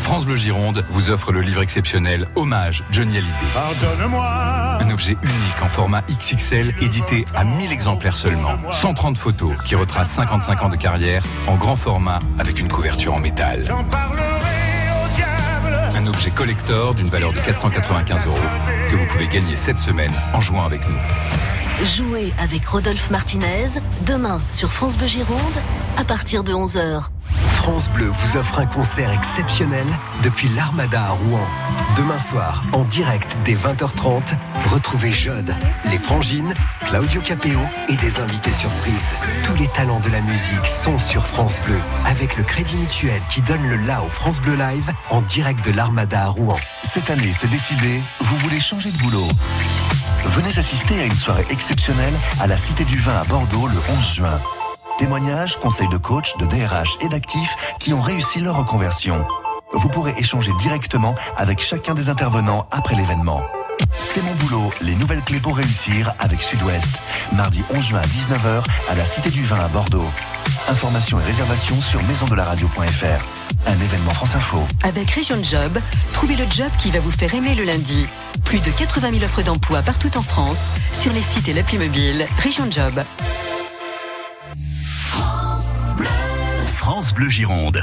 France 0.01 0.25
Bleu 0.25 0.37
Gironde 0.37 0.85
vous 0.91 1.11
offre 1.11 1.33
le 1.33 1.41
livre 1.41 1.63
exceptionnel 1.63 2.27
Hommage 2.35 2.85
Johnny 2.91 3.17
Hallyday. 3.19 4.09
-moi. 4.09 4.83
Un 4.83 4.91
objet 4.91 5.17
unique 5.23 5.63
en 5.63 5.69
format 5.69 6.03
XXL, 6.09 6.75
édité 6.81 7.25
à 7.35 7.45
1000 7.45 7.73
exemplaires 7.73 8.17
seulement. 8.17 8.57
130 8.71 9.17
photos 9.17 9.53
qui 9.65 9.75
retracent 9.75 10.11
55 10.11 10.63
ans 10.63 10.69
de 10.69 10.77
carrière 10.77 11.23
en 11.47 11.57
grand 11.57 11.77
format 11.77 12.19
avec 12.39 12.59
une 12.59 12.69
couverture 12.69 13.15
en 13.15 13.21
métal. 13.21 13.63
J'en 13.67 13.85
parlerai 13.85 14.25
au 15.05 15.09
diable 15.15 15.79
Un 15.97 16.07
objet 16.07 16.31
collector 16.31 16.95
d'une 16.95 17.07
valeur 17.07 17.33
de 17.33 17.39
495 17.39 18.27
euros 18.27 18.39
que 18.91 18.97
vous 18.97 19.07
pouvez 19.07 19.29
gagner 19.29 19.57
cette 19.57 19.79
semaine 19.79 20.13
en 20.35 20.41
jouant 20.41 20.65
avec 20.65 20.87
nous. 20.89 20.99
Jouez 21.85 22.33
avec 22.39 22.65
Rodolphe 22.65 23.11
Martinez 23.11 23.67
demain 24.07 24.41
sur 24.51 24.73
France 24.73 24.97
Bleu 24.97 25.09
Gironde 25.09 25.39
à 25.97 26.05
partir 26.05 26.45
de 26.45 26.53
11h. 26.53 27.09
France 27.57 27.91
Bleu 27.91 28.07
vous 28.07 28.37
offre 28.37 28.61
un 28.61 28.67
concert 28.67 29.11
exceptionnel 29.11 29.87
depuis 30.23 30.49
l'Armada 30.51 31.03
à 31.03 31.11
Rouen. 31.11 31.47
Demain 31.97 32.21
soir, 32.21 32.63
en 32.73 32.85
direct 32.85 33.37
dès 33.45 33.55
20h30, 33.55 34.37
retrouvez 34.71 35.11
Jeune, 35.11 35.57
les 35.91 35.99
Frangines, 35.99 36.55
Claudio 36.87 37.21
Capéo 37.21 37.59
et 37.89 37.97
des 37.97 38.21
invités 38.21 38.53
surprises. 38.53 39.15
Tous 39.43 39.55
les 39.55 39.69
talents 39.69 40.01
de 40.01 40.11
la 40.11 40.21
musique 40.21 40.67
sont 40.67 40.99
sur 40.99 41.27
France 41.27 41.61
Bleu 41.67 41.81
avec 42.07 42.37
le 42.37 42.45
Crédit 42.45 42.77
Mutuel 42.77 43.21
qui 43.29 43.43
donne 43.43 43.69
le 43.69 43.77
la 43.77 44.05
au 44.05 44.09
France 44.09 44.41
Bleu 44.41 44.55
Live 44.55 44.93
en 45.11 45.21
direct 45.23 45.65
de 45.65 45.73
l'Armada 45.73 46.23
à 46.23 46.29
Rouen. 46.29 46.57
Cette 46.85 47.11
année, 47.11 47.33
c'est 47.33 47.51
décidé, 47.51 48.01
vous 48.21 48.37
voulez 48.37 48.61
changer 48.61 48.91
de 48.93 48.99
boulot. 48.99 49.27
Venez 50.25 50.57
assister 50.59 51.01
à 51.01 51.05
une 51.05 51.17
soirée 51.17 51.45
exceptionnelle 51.51 52.15
à 52.41 52.47
la 52.47 52.57
Cité 52.57 52.85
du 52.85 52.99
Vin 53.01 53.17
à 53.17 53.25
Bordeaux 53.25 53.67
le 53.67 53.79
11 53.99 54.15
juin. 54.15 54.41
Témoignages, 54.97 55.59
conseils 55.59 55.89
de 55.89 55.97
coach, 55.97 56.37
de 56.39 56.47
DRH 56.47 56.97
et 57.01 57.09
d'actifs 57.09 57.55
qui 57.81 57.93
ont 57.93 58.01
réussi 58.01 58.41
leur 58.41 58.57
reconversion. 58.57 59.27
Vous 59.73 59.89
pourrez 59.89 60.15
échanger 60.17 60.53
directement 60.61 61.15
avec 61.37 61.61
chacun 61.61 61.95
des 61.95 62.09
intervenants 62.09 62.67
après 62.71 62.95
l'événement. 62.95 63.43
C'est 63.99 64.23
mon 64.23 64.35
boulot, 64.35 64.71
les 64.81 64.95
nouvelles 64.95 65.23
clés 65.23 65.41
pour 65.41 65.57
réussir 65.57 66.13
avec 66.19 66.43
Sud-Ouest. 66.43 67.01
Mardi 67.33 67.63
11 67.75 67.83
juin 67.83 68.01
à 68.01 68.07
19h 68.07 68.63
à 68.91 68.95
la 68.95 69.05
Cité 69.07 69.31
du 69.31 69.43
Vin 69.45 69.59
à 69.59 69.69
Bordeaux. 69.69 70.11
Informations 70.69 71.21
et 71.21 71.25
réservations 71.25 71.81
sur 71.81 72.03
maisondelaradio.fr. 72.03 73.43
Un 73.67 73.81
événement 73.81 74.13
France 74.13 74.35
Info. 74.35 74.59
Avec 74.83 75.11
Région 75.11 75.43
Job, 75.43 75.79
trouvez 76.13 76.37
le 76.37 76.45
job 76.51 76.69
qui 76.79 76.91
va 76.91 77.01
vous 77.01 77.11
faire 77.11 77.35
aimer 77.35 77.55
le 77.55 77.65
lundi. 77.65 78.07
Plus 78.45 78.61
de 78.61 78.71
80 78.71 79.13
000 79.13 79.25
offres 79.25 79.43
d'emploi 79.43 79.83
partout 79.83 80.17
en 80.17 80.23
France, 80.23 80.61
sur 80.93 81.13
les 81.13 81.23
sites 81.23 81.49
et 81.49 81.53
l'appli 81.53 81.79
mobile 81.79 82.27
Région 82.39 82.71
Job. 82.71 83.03
France 86.67 87.15
Bleu 87.15 87.31
Gironde. 87.31 87.83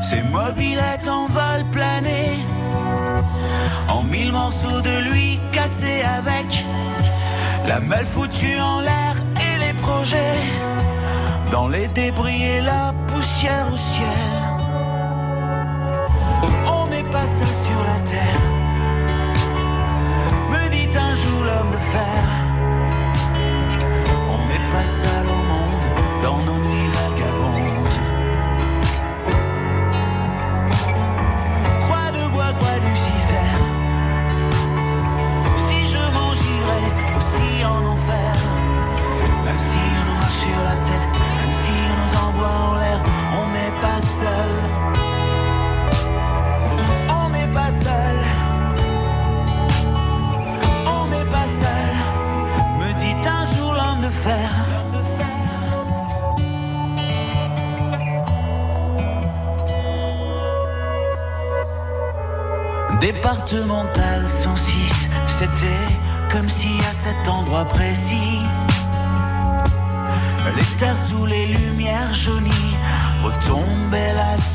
Ses 0.00 0.22
mobilettes 0.22 1.08
en 1.08 1.26
vol 1.26 1.64
plané, 1.72 2.44
en 3.88 4.02
mille 4.02 4.30
morceaux 4.30 4.80
de 4.80 5.10
lui 5.10 5.40
cassés 5.52 6.02
avec 6.02 6.64
la 7.66 7.80
malle 7.80 8.06
foutue 8.06 8.60
en 8.60 8.80
l'air 8.80 9.14
et 9.36 9.58
les 9.58 9.72
projets, 9.74 10.40
dans 11.50 11.68
les 11.68 11.88
débris 11.88 12.42
et 12.42 12.60
la 12.60 12.94
poussière 13.08 13.66
au 13.72 13.76
ciel. 13.76 14.35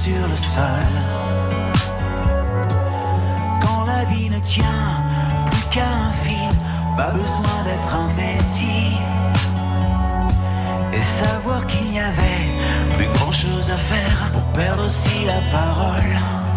Sur 0.04 0.28
le 0.28 0.36
sol. 0.36 0.92
Quand 3.62 3.84
la 3.86 4.04
vie 4.06 4.30
ne 4.32 4.40
tient 4.40 5.04
plus 5.52 5.66
qu'à 5.74 5.90
un 6.08 6.12
fil, 6.12 6.54
pas 6.98 7.12
besoin 7.12 7.58
d'être 7.66 7.94
un 8.04 8.10
messie. 8.14 8.98
Et 10.94 11.02
savoir 11.04 11.68
qu'il 11.68 11.92
n'y 11.92 12.00
avait 12.00 12.48
plus 12.98 13.10
grand 13.16 13.32
chose 13.32 13.70
à 13.70 13.78
faire 13.78 14.32
pour 14.34 14.46
perdre 14.60 14.86
aussi 14.86 15.18
la 15.26 15.40
parole. 15.58 16.51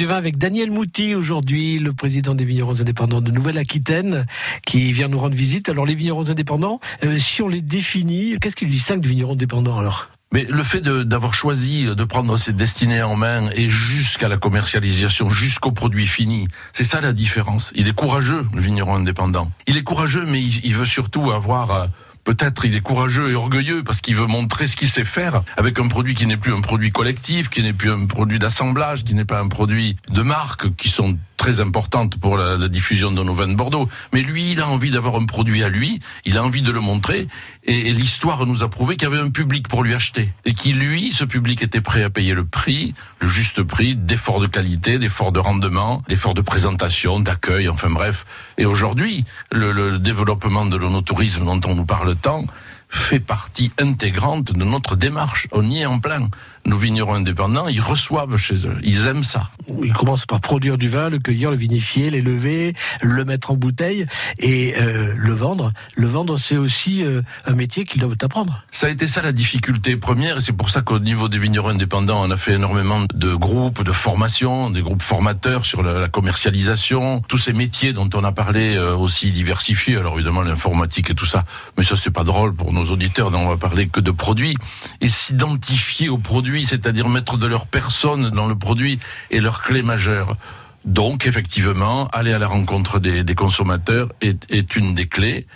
Du 0.00 0.06
vin 0.06 0.16
avec 0.16 0.38
Daniel 0.38 0.70
Mouty 0.70 1.14
aujourd'hui, 1.14 1.78
le 1.78 1.92
président 1.92 2.34
des 2.34 2.46
vignerons 2.46 2.80
indépendants 2.80 3.20
de 3.20 3.30
Nouvelle-Aquitaine, 3.30 4.24
qui 4.64 4.92
vient 4.92 5.08
nous 5.08 5.18
rendre 5.18 5.34
visite. 5.34 5.68
Alors 5.68 5.84
les 5.84 5.94
vignerons 5.94 6.30
indépendants, 6.30 6.80
euh, 7.04 7.18
si 7.18 7.42
on 7.42 7.48
les 7.48 7.60
définit, 7.60 8.38
qu'est-ce 8.40 8.56
qui 8.56 8.64
distingue 8.64 9.02
du 9.02 9.10
vigneron 9.10 9.34
indépendant 9.34 9.78
alors? 9.78 10.08
Mais 10.32 10.46
le 10.48 10.64
fait 10.64 10.80
d'avoir 10.80 11.34
choisi 11.34 11.84
de 11.84 12.04
prendre 12.04 12.34
ses 12.38 12.54
destinées 12.54 13.02
en 13.02 13.14
main 13.14 13.50
et 13.54 13.68
jusqu'à 13.68 14.28
la 14.28 14.38
commercialisation, 14.38 15.28
jusqu'au 15.28 15.72
produit 15.72 16.06
fini, 16.06 16.48
c'est 16.72 16.84
ça 16.84 17.02
la 17.02 17.12
différence. 17.12 17.70
Il 17.74 17.86
est 17.86 17.94
courageux, 17.94 18.46
le 18.54 18.62
vigneron 18.62 18.94
indépendant. 18.94 19.52
Il 19.66 19.76
est 19.76 19.82
courageux, 19.82 20.24
mais 20.26 20.40
il, 20.40 20.64
il 20.64 20.76
veut 20.76 20.86
surtout 20.86 21.30
avoir... 21.30 21.70
euh, 21.72 21.86
Peut-être 22.24 22.64
il 22.64 22.74
est 22.74 22.80
courageux 22.80 23.30
et 23.30 23.34
orgueilleux 23.34 23.82
parce 23.82 24.00
qu'il 24.00 24.16
veut 24.16 24.26
montrer 24.26 24.66
ce 24.66 24.76
qu'il 24.76 24.88
sait 24.88 25.04
faire 25.04 25.42
avec 25.56 25.78
un 25.78 25.88
produit 25.88 26.14
qui 26.14 26.26
n'est 26.26 26.36
plus 26.36 26.52
un 26.52 26.60
produit 26.60 26.92
collectif, 26.92 27.48
qui 27.48 27.62
n'est 27.62 27.72
plus 27.72 27.90
un 27.90 28.06
produit 28.06 28.38
d'assemblage, 28.38 29.04
qui 29.04 29.14
n'est 29.14 29.24
pas 29.24 29.40
un 29.40 29.48
produit 29.48 29.96
de 30.08 30.22
marque, 30.22 30.74
qui 30.76 30.90
sont 30.90 31.16
très 31.40 31.62
importantes 31.62 32.18
pour 32.18 32.36
la, 32.36 32.68
diffusion 32.68 33.10
de 33.10 33.22
nos 33.22 33.32
vins 33.32 33.48
de 33.48 33.54
Bordeaux. 33.54 33.88
Mais 34.12 34.20
lui, 34.20 34.52
il 34.52 34.60
a 34.60 34.68
envie 34.68 34.90
d'avoir 34.90 35.16
un 35.16 35.24
produit 35.24 35.64
à 35.64 35.70
lui, 35.70 35.98
il 36.26 36.36
a 36.36 36.44
envie 36.44 36.60
de 36.60 36.70
le 36.70 36.80
montrer, 36.80 37.28
et, 37.64 37.88
et 37.88 37.92
l'histoire 37.94 38.44
nous 38.44 38.62
a 38.62 38.68
prouvé 38.68 38.96
qu'il 38.96 39.08
y 39.08 39.12
avait 39.12 39.22
un 39.22 39.30
public 39.30 39.66
pour 39.66 39.82
lui 39.82 39.94
acheter, 39.94 40.34
et 40.44 40.52
qui 40.52 40.74
lui, 40.74 41.12
ce 41.12 41.24
public 41.24 41.62
était 41.62 41.80
prêt 41.80 42.02
à 42.02 42.10
payer 42.10 42.34
le 42.34 42.44
prix, 42.44 42.94
le 43.20 43.26
juste 43.26 43.62
prix 43.62 43.96
d'efforts 43.96 44.40
de 44.40 44.46
qualité, 44.46 44.98
d'efforts 44.98 45.32
de 45.32 45.40
rendement, 45.40 46.02
d'efforts 46.08 46.34
de 46.34 46.42
présentation, 46.42 47.20
d'accueil, 47.20 47.70
enfin 47.70 47.88
bref. 47.88 48.26
Et 48.58 48.66
aujourd'hui, 48.66 49.24
le, 49.50 49.72
le 49.72 49.98
développement 49.98 50.66
de 50.66 50.76
l'onotourisme 50.76 51.46
dont 51.46 51.60
on 51.64 51.74
nous 51.74 51.86
parle 51.86 52.09
tant 52.14 52.44
fait 52.88 53.20
partie 53.20 53.70
intégrante 53.78 54.52
de 54.52 54.64
notre 54.64 54.96
démarche. 54.96 55.48
On 55.52 55.68
y 55.68 55.82
est 55.82 55.86
en 55.86 56.00
plein. 56.00 56.28
Nos 56.66 56.76
vignerons 56.76 57.14
indépendants, 57.14 57.68
ils 57.68 57.80
reçoivent 57.80 58.36
chez 58.36 58.66
eux. 58.66 58.76
Ils 58.82 59.06
aiment 59.06 59.24
ça. 59.24 59.50
Il 59.82 59.92
commence 59.92 60.26
par 60.26 60.40
produire 60.40 60.78
du 60.78 60.88
vin, 60.88 61.08
le 61.08 61.18
cueillir, 61.18 61.50
le 61.50 61.56
vinifier, 61.56 62.10
l'élever, 62.10 62.74
le 63.00 63.24
mettre 63.24 63.50
en 63.50 63.56
bouteille 63.56 64.06
et 64.38 64.74
euh, 64.78 65.14
le 65.16 65.32
vendre. 65.32 65.72
Le 65.96 66.06
vendre, 66.06 66.38
c'est 66.38 66.56
aussi 66.56 67.02
euh, 67.02 67.22
un 67.46 67.54
métier 67.54 67.84
qu'ils 67.84 68.00
doivent 68.00 68.16
apprendre. 68.20 68.62
Ça 68.70 68.86
a 68.88 68.90
été 68.90 69.08
ça 69.08 69.22
la 69.22 69.32
difficulté 69.32 69.96
première, 69.96 70.38
et 70.38 70.40
c'est 70.40 70.52
pour 70.52 70.70
ça 70.70 70.82
qu'au 70.82 70.98
niveau 70.98 71.28
des 71.28 71.38
vignerons 71.38 71.70
indépendants, 71.70 72.22
on 72.22 72.30
a 72.30 72.36
fait 72.36 72.54
énormément 72.54 73.04
de 73.12 73.34
groupes 73.34 73.82
de 73.82 73.92
formation, 73.92 74.70
des 74.70 74.82
groupes 74.82 75.02
formateurs 75.02 75.64
sur 75.64 75.82
la, 75.82 75.94
la 75.94 76.08
commercialisation, 76.08 77.22
tous 77.26 77.38
ces 77.38 77.52
métiers 77.52 77.92
dont 77.92 78.10
on 78.14 78.24
a 78.24 78.32
parlé 78.32 78.76
euh, 78.76 78.94
aussi 78.94 79.30
diversifiés. 79.30 79.96
Alors 79.96 80.14
évidemment 80.14 80.42
l'informatique 80.42 81.10
et 81.10 81.14
tout 81.14 81.26
ça, 81.26 81.44
mais 81.78 81.84
ça 81.84 81.96
c'est 81.96 82.10
pas 82.10 82.24
drôle 82.24 82.54
pour 82.54 82.72
nos 82.72 82.84
auditeurs, 82.84 83.32
on 83.34 83.48
va 83.48 83.56
parler 83.56 83.88
que 83.88 84.00
de 84.00 84.10
produits 84.10 84.54
et 85.00 85.08
s'identifier 85.08 86.08
aux 86.08 86.18
produits, 86.18 86.49
c'est-à-dire 86.64 87.08
mettre 87.08 87.36
de 87.36 87.46
leur 87.46 87.66
personne 87.66 88.30
dans 88.30 88.46
le 88.46 88.54
produit 88.54 88.98
et 89.30 89.40
leur 89.40 89.62
clé 89.62 89.82
majeure. 89.82 90.36
Donc 90.84 91.26
effectivement, 91.26 92.08
aller 92.08 92.32
à 92.32 92.38
la 92.38 92.46
rencontre 92.46 92.98
des, 92.98 93.34
consommateurs 93.34 94.08
est, 94.20 94.76
une 94.76 94.94
des 94.94 95.06
clés 95.06 95.46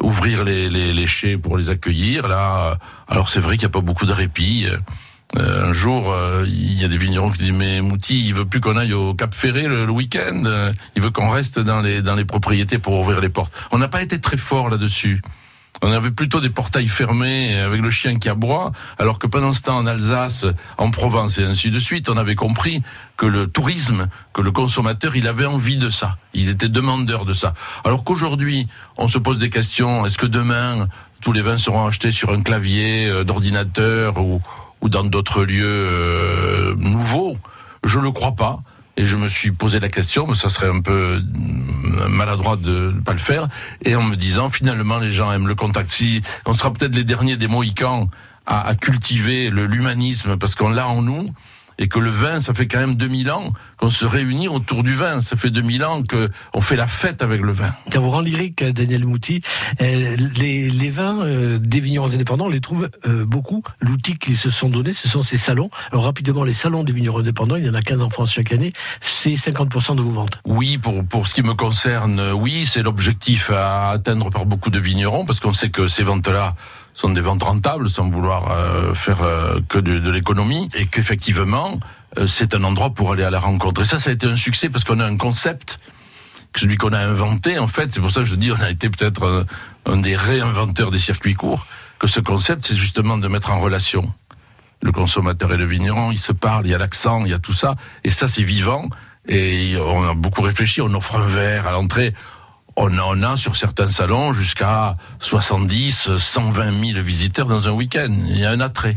ouvrir 0.00 0.42
les, 0.42 1.06
chais 1.06 1.36
pour 1.36 1.56
les 1.56 1.70
accueillir. 1.70 2.26
Là, 2.26 2.76
alors 3.08 3.28
c'est 3.28 3.40
vrai 3.40 3.56
qu'il 3.56 3.66
n'y 3.66 3.70
a 3.70 3.76
pas 3.76 3.80
beaucoup 3.80 4.06
de 4.06 4.12
répit. 4.12 4.66
Euh, 5.36 5.68
un 5.68 5.72
jour, 5.72 6.12
euh, 6.12 6.44
il 6.46 6.80
y 6.80 6.84
a 6.84 6.88
des 6.88 6.98
vignerons 6.98 7.30
qui 7.30 7.44
disent 7.44 7.52
mais 7.52 7.80
Mouti, 7.80 8.26
il 8.26 8.34
veut 8.34 8.44
plus 8.44 8.60
qu'on 8.60 8.76
aille 8.76 8.92
au 8.92 9.14
Cap 9.14 9.34
Ferré 9.34 9.62
le, 9.66 9.88
week-end. 9.90 10.42
Il 10.96 11.02
veut 11.02 11.10
qu'on 11.10 11.30
reste 11.30 11.60
dans 11.60 11.80
les 11.80 12.02
dans 12.02 12.14
les 12.14 12.24
propriétés 12.24 12.78
pour 12.78 12.98
ouvrir 12.98 13.20
les 13.20 13.28
portes. 13.28 13.52
On 13.70 13.78
n'a 13.78 13.88
pas 13.88 14.02
été 14.02 14.20
très 14.20 14.36
fort 14.36 14.68
là-dessus. 14.68 15.22
On 15.82 15.92
avait 15.92 16.10
plutôt 16.10 16.40
des 16.40 16.50
portails 16.50 16.88
fermés 16.88 17.58
avec 17.58 17.82
le 17.82 17.90
chien 17.90 18.16
qui 18.16 18.28
aboie, 18.28 18.72
alors 18.98 19.18
que 19.18 19.26
pendant 19.26 19.52
ce 19.52 19.60
temps 19.60 19.76
en 19.76 19.86
Alsace, 19.86 20.46
en 20.78 20.90
Provence 20.90 21.38
et 21.38 21.44
ainsi 21.44 21.70
de 21.70 21.78
suite, 21.78 22.08
on 22.08 22.16
avait 22.16 22.36
compris 22.36 22.82
que 23.16 23.26
le 23.26 23.48
tourisme, 23.48 24.08
que 24.32 24.40
le 24.40 24.52
consommateur, 24.52 25.16
il 25.16 25.26
avait 25.26 25.46
envie 25.46 25.76
de 25.76 25.90
ça. 25.90 26.16
Il 26.32 26.48
était 26.48 26.68
demandeur 26.68 27.24
de 27.24 27.32
ça. 27.32 27.54
Alors 27.84 28.04
qu'aujourd'hui, 28.04 28.68
on 28.96 29.08
se 29.08 29.18
pose 29.18 29.38
des 29.38 29.50
questions. 29.50 30.06
Est-ce 30.06 30.18
que 30.18 30.26
demain, 30.26 30.88
tous 31.20 31.32
les 31.32 31.42
vins 31.42 31.58
seront 31.58 31.86
achetés 31.86 32.12
sur 32.12 32.30
un 32.30 32.42
clavier 32.42 33.06
euh, 33.06 33.24
d'ordinateur 33.24 34.18
ou, 34.20 34.40
dans 34.82 35.04
d'autres 35.04 35.44
lieux 35.44 35.64
euh, 35.66 36.74
nouveaux? 36.76 37.36
Je 37.84 37.98
le 37.98 38.10
crois 38.10 38.32
pas. 38.32 38.60
Et 38.96 39.06
je 39.06 39.16
me 39.16 39.28
suis 39.28 39.50
posé 39.50 39.80
la 39.80 39.88
question, 39.88 40.26
mais 40.28 40.34
ça 40.34 40.48
serait 40.48 40.68
un 40.68 40.80
peu 40.80 41.20
maladroit 42.08 42.56
de 42.56 42.92
ne 42.94 43.00
pas 43.00 43.12
le 43.12 43.18
faire, 43.18 43.48
et 43.84 43.96
en 43.96 44.02
me 44.02 44.16
disant 44.16 44.50
finalement 44.50 44.98
les 44.98 45.10
gens 45.10 45.32
aiment 45.32 45.48
le 45.48 45.54
contact. 45.54 45.90
Si 45.90 46.22
on 46.46 46.54
sera 46.54 46.72
peut-être 46.72 46.94
les 46.94 47.04
derniers 47.04 47.36
des 47.36 47.48
Mohicans 47.48 48.08
à, 48.46 48.66
à 48.66 48.74
cultiver 48.74 49.50
l'humanisme, 49.50 50.36
parce 50.36 50.54
qu'on 50.54 50.68
l'a 50.68 50.86
en 50.88 51.02
nous, 51.02 51.32
et 51.78 51.88
que 51.88 51.98
le 51.98 52.10
vin, 52.10 52.40
ça 52.40 52.54
fait 52.54 52.66
quand 52.66 52.78
même 52.78 52.96
2000 52.96 53.30
ans 53.30 53.52
qu'on 53.76 53.90
se 53.90 54.04
réunit 54.04 54.48
autour 54.48 54.82
du 54.82 54.94
vin. 54.94 55.20
Ça 55.20 55.36
fait 55.36 55.50
2000 55.50 55.84
ans 55.84 56.02
que 56.02 56.28
on 56.52 56.60
fait 56.60 56.76
la 56.76 56.86
fête 56.86 57.22
avec 57.22 57.40
le 57.40 57.52
vin. 57.52 57.70
Ça 57.92 58.00
vous 58.00 58.10
rend 58.10 58.20
lyrique, 58.20 58.62
Daniel 58.64 59.04
Mouti. 59.04 59.42
Euh, 59.80 60.16
les, 60.36 60.70
les 60.70 60.90
vins 60.90 61.20
euh, 61.22 61.58
des 61.58 61.80
vignerons 61.80 62.12
indépendants, 62.12 62.46
on 62.46 62.50
les 62.50 62.60
trouve 62.60 62.88
euh, 63.06 63.24
beaucoup. 63.24 63.62
L'outil 63.80 64.16
qu'ils 64.16 64.36
se 64.36 64.50
sont 64.50 64.68
donné, 64.68 64.92
ce 64.92 65.08
sont 65.08 65.22
ces 65.22 65.38
salons. 65.38 65.70
Alors 65.92 66.04
rapidement, 66.04 66.44
les 66.44 66.52
salons 66.52 66.84
des 66.84 66.92
vignerons 66.92 67.20
indépendants, 67.20 67.56
il 67.56 67.64
y 67.64 67.70
en 67.70 67.74
a 67.74 67.82
15 67.82 68.02
en 68.02 68.10
France 68.10 68.32
chaque 68.32 68.52
année, 68.52 68.72
c'est 69.00 69.34
50% 69.34 69.96
de 69.96 70.02
vos 70.02 70.10
ventes. 70.10 70.40
Oui, 70.44 70.78
pour, 70.78 71.04
pour 71.04 71.26
ce 71.26 71.34
qui 71.34 71.42
me 71.42 71.54
concerne, 71.54 72.32
oui, 72.32 72.66
c'est 72.70 72.82
l'objectif 72.82 73.50
à 73.50 73.90
atteindre 73.90 74.30
par 74.30 74.46
beaucoup 74.46 74.70
de 74.70 74.78
vignerons, 74.78 75.24
parce 75.24 75.40
qu'on 75.40 75.52
sait 75.52 75.70
que 75.70 75.88
ces 75.88 76.02
ventes-là 76.02 76.54
sont 76.94 77.10
des 77.10 77.20
ventes 77.20 77.42
rentables, 77.42 77.90
sans 77.90 78.08
vouloir 78.08 78.50
euh, 78.50 78.94
faire 78.94 79.22
euh, 79.22 79.60
que 79.68 79.78
de, 79.78 80.10
l'économie, 80.10 80.70
et 80.74 80.86
qu'effectivement, 80.86 81.78
euh, 82.18 82.26
c'est 82.26 82.54
un 82.54 82.62
endroit 82.62 82.90
pour 82.90 83.12
aller 83.12 83.24
à 83.24 83.30
la 83.30 83.40
rencontre. 83.40 83.82
Et 83.82 83.84
ça, 83.84 83.98
ça 83.98 84.10
a 84.10 84.12
été 84.12 84.26
un 84.26 84.36
succès, 84.36 84.68
parce 84.68 84.84
qu'on 84.84 85.00
a 85.00 85.04
un 85.04 85.16
concept, 85.16 85.78
celui 86.56 86.76
qu'on 86.76 86.92
a 86.92 87.00
inventé, 87.00 87.58
en 87.58 87.66
fait, 87.66 87.92
c'est 87.92 88.00
pour 88.00 88.12
ça 88.12 88.20
que 88.20 88.26
je 88.26 88.36
dis, 88.36 88.52
on 88.52 88.60
a 88.60 88.70
été 88.70 88.88
peut-être 88.88 89.26
un, 89.26 89.92
un 89.92 89.96
des 89.96 90.16
réinventeurs 90.16 90.92
des 90.92 90.98
circuits 90.98 91.34
courts, 91.34 91.66
que 91.98 92.06
ce 92.06 92.20
concept, 92.20 92.66
c'est 92.66 92.76
justement 92.76 93.18
de 93.18 93.26
mettre 93.26 93.50
en 93.50 93.60
relation 93.60 94.12
le 94.80 94.92
consommateur 94.92 95.52
et 95.52 95.56
le 95.56 95.64
vigneron, 95.64 96.12
ils 96.12 96.18
se 96.18 96.32
parlent, 96.32 96.66
il 96.66 96.70
y 96.70 96.74
a 96.74 96.78
l'accent, 96.78 97.24
il 97.24 97.30
y 97.30 97.34
a 97.34 97.38
tout 97.38 97.54
ça, 97.54 97.74
et 98.04 98.10
ça 98.10 98.28
c'est 98.28 98.42
vivant, 98.42 98.88
et 99.26 99.76
on 99.78 100.04
a 100.06 100.14
beaucoup 100.14 100.42
réfléchi, 100.42 100.82
on 100.82 100.92
offre 100.92 101.16
un 101.16 101.26
verre 101.26 101.66
à 101.66 101.72
l'entrée, 101.72 102.12
on 102.76 102.98
en 102.98 103.22
a 103.22 103.36
sur 103.36 103.56
certains 103.56 103.90
salons 103.90 104.32
jusqu'à 104.32 104.94
70, 105.20 106.16
120 106.16 106.92
000 106.92 107.02
visiteurs 107.02 107.46
dans 107.46 107.68
un 107.68 107.72
week-end, 107.72 108.12
il 108.28 108.38
y 108.38 108.44
a 108.44 108.50
un 108.50 108.60
attrait. 108.60 108.96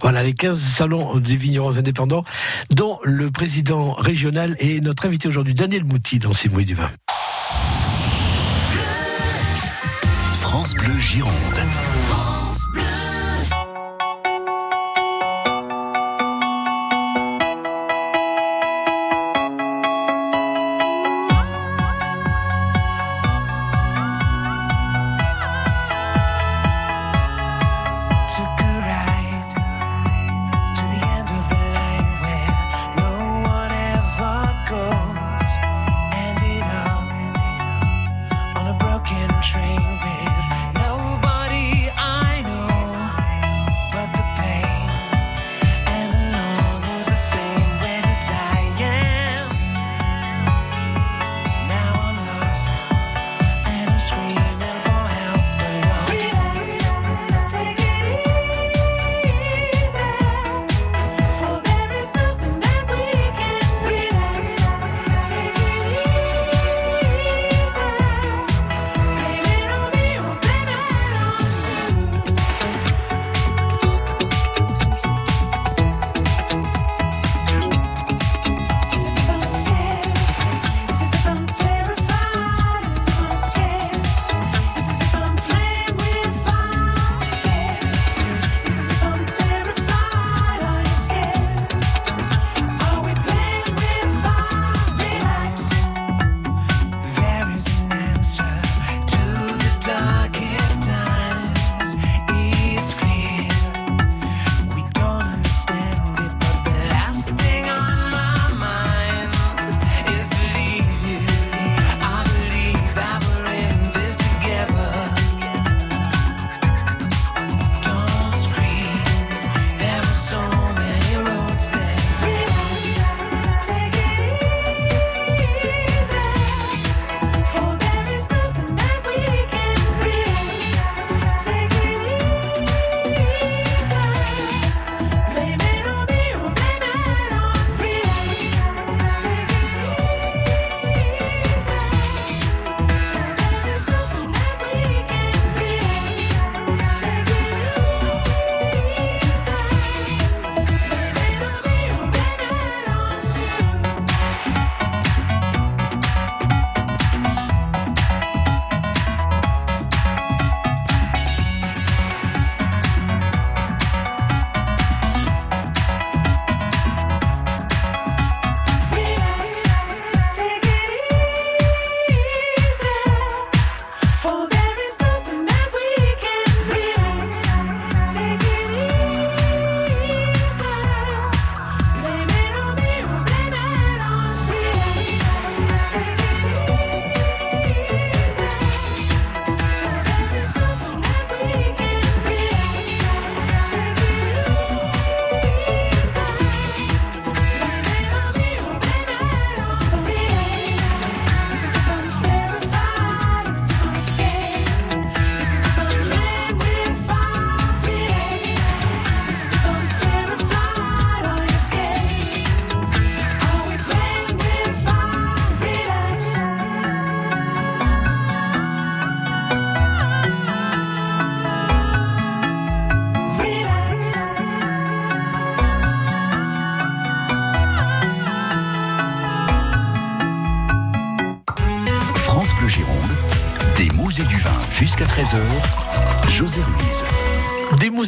Voilà, 0.00 0.22
les 0.22 0.34
15 0.34 0.58
salons 0.58 1.16
des 1.18 1.36
vignerons 1.36 1.76
indépendants, 1.76 2.22
dont 2.70 2.98
le 3.02 3.30
président 3.30 3.92
régional 3.92 4.56
est 4.58 4.80
notre 4.80 5.06
invité 5.06 5.28
aujourd'hui, 5.28 5.54
Daniel 5.54 5.84
Mouti, 5.84 6.18
dans 6.18 6.32
ces 6.32 6.48
mouilles 6.48 6.64
du 6.64 6.74
vin. 6.74 6.90
France 10.40 10.74
Bleu 10.74 10.98
Gironde. 10.98 11.32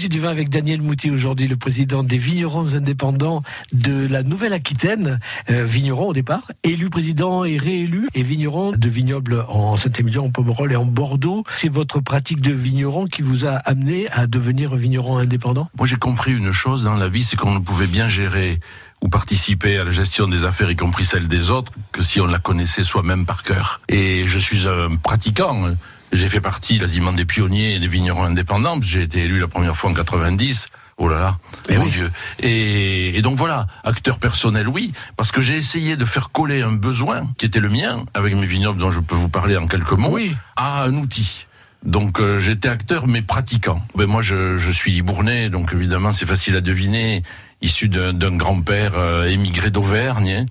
Et 0.01 0.09
du 0.09 0.21
vin 0.21 0.29
avec 0.29 0.49
Daniel 0.49 0.81
Mouty 0.81 1.11
aujourd'hui, 1.11 1.49
le 1.49 1.57
président 1.57 2.05
des 2.05 2.19
vignerons 2.19 2.77
indépendants 2.77 3.43
de 3.73 4.07
la 4.07 4.23
Nouvelle-Aquitaine, 4.23 5.19
euh, 5.51 5.65
vigneron 5.65 6.09
au 6.09 6.13
départ, 6.13 6.53
élu 6.63 6.89
président 6.89 7.45
et 7.45 7.57
réélu, 7.57 8.09
et 8.15 8.23
vigneron 8.23 8.71
de 8.71 8.89
vignobles 8.89 9.45
en 9.49 9.77
Saint-Émilion, 9.77 10.27
en 10.27 10.31
Pomerol 10.31 10.73
et 10.73 10.77
en 10.77 10.85
Bordeaux. 10.85 11.43
C'est 11.57 11.69
votre 11.69 11.99
pratique 11.99 12.41
de 12.41 12.53
vigneron 12.53 13.07
qui 13.07 13.23
vous 13.23 13.45
a 13.45 13.55
amené 13.55 14.09
à 14.11 14.29
devenir 14.29 14.77
vigneron 14.77 15.19
indépendant? 15.19 15.69
Moi, 15.77 15.89
j'ai 15.89 15.97
compris 15.97 16.33
une 16.33 16.53
chose 16.53 16.85
dans 16.85 16.95
la 16.95 17.09
vie, 17.09 17.25
c'est 17.25 17.37
qu'on 17.37 17.55
ne 17.55 17.61
pouvait 17.61 17.89
bien 17.89 18.07
gérer 18.07 18.61
ou 19.03 19.09
participer 19.09 19.79
à 19.79 19.85
la 19.85 19.91
gestion 19.91 20.29
des 20.29 20.45
affaires, 20.45 20.71
y 20.71 20.77
compris 20.77 21.07
celle 21.07 21.27
des 21.27 21.51
autres, 21.51 21.73
que 21.91 22.03
si 22.03 22.21
on 22.21 22.27
la 22.27 22.39
connaissait 22.39 22.85
soi-même 22.85 23.27
par 23.27 23.43
cœur. 23.43 23.81
Et 23.89 24.27
je 24.27 24.39
suis 24.39 24.69
un 24.69 24.95
pratiquant. 24.97 25.71
J'ai 26.13 26.29
fait 26.29 26.41
partie 26.41 26.79
quasiment 26.79 27.13
des 27.13 27.25
pionniers 27.25 27.75
et 27.75 27.79
des 27.81 27.89
vignerons 27.89 28.25
indépendants. 28.25 28.81
J'ai 28.81 29.03
été 29.03 29.25
élu 29.25 29.41
la 29.41 29.49
première 29.49 29.77
fois 29.77 29.91
en 29.91 29.95
90. 29.95 30.69
Oh 31.01 31.09
là 31.09 31.19
là, 31.21 31.39
Eh 31.69 31.77
mon 31.77 31.85
oui. 31.85 31.91
Dieu. 31.91 32.11
Et, 32.41 33.17
et 33.17 33.23
donc 33.23 33.37
voilà, 33.37 33.69
acteur 33.85 34.19
personnel, 34.19 34.67
oui, 34.67 34.93
parce 35.17 35.31
que 35.31 35.41
j'ai 35.41 35.55
essayé 35.57 35.97
de 35.97 36.05
faire 36.05 36.31
coller 36.31 36.61
un 36.63 36.73
besoin 36.73 37.29
qui 37.39 37.47
était 37.47 37.61
le 37.61 37.69
mien, 37.69 38.05
avec 38.15 38.35
mes 38.35 38.47
vignobles 38.47 38.81
dont 38.81 38.91
je 38.91 38.99
peux 38.99 39.15
vous 39.15 39.29
parler 39.29 39.57
en 39.57 39.69
quelques 39.69 39.93
mots, 39.93 40.11
Oui. 40.15 40.35
à 40.57 40.83
un 40.83 40.95
outil. 40.95 41.47
Donc 41.85 42.19
euh, 42.19 42.41
j'étais 42.41 42.69
acteur 42.69 43.07
mais 43.07 43.23
pratiquant. 43.23 43.81
Ben, 43.95 44.07
moi 44.07 44.23
je, 44.23 44.57
je 44.59 44.71
suis 44.73 45.01
bournais, 45.03 45.49
donc 45.51 45.73
évidemment 45.73 46.13
c'est 46.13 46.27
facile 46.27 46.57
à 46.57 46.61
deviner, 46.61 47.23
issu 47.63 47.89
d'un 47.89 48.13
d'un 48.13 48.37
grand-père 48.37 48.95
euh, 48.97 49.27
émigré 49.31 49.71
d'Auvergne, 49.71 50.47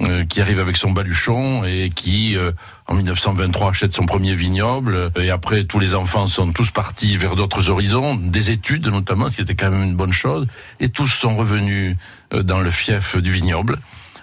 hein, 0.00 0.04
euh, 0.08 0.24
qui 0.24 0.40
arrive 0.40 0.58
avec 0.58 0.76
son 0.76 0.90
baluchon 0.90 1.62
et 1.62 1.92
qui 1.94 2.36
euh, 2.36 2.50
en 2.86 2.94
1923 2.94 3.70
achète 3.70 3.94
son 3.94 4.06
premier 4.06 4.34
vignoble. 4.34 5.10
Et 5.16 5.30
après 5.30 5.64
tous 5.64 5.78
les 5.78 5.94
enfants 5.94 6.26
sont 6.26 6.52
tous 6.52 6.70
partis 6.70 7.16
vers 7.16 7.36
d'autres 7.36 7.70
horizons, 7.70 8.14
des 8.14 8.50
études 8.50 8.86
notamment, 8.86 9.28
ce 9.28 9.36
qui 9.36 9.42
était 9.42 9.54
quand 9.54 9.70
même 9.70 9.82
une 9.82 9.96
bonne 9.96 10.12
chose, 10.12 10.46
et 10.80 10.88
tous 10.88 11.08
sont 11.08 11.36
revenus 11.36 11.96
euh, 12.32 12.42
dans 12.42 12.60
le 12.60 12.70
fief 12.70 13.16
du 13.16 13.32
vignoble. 13.32 13.78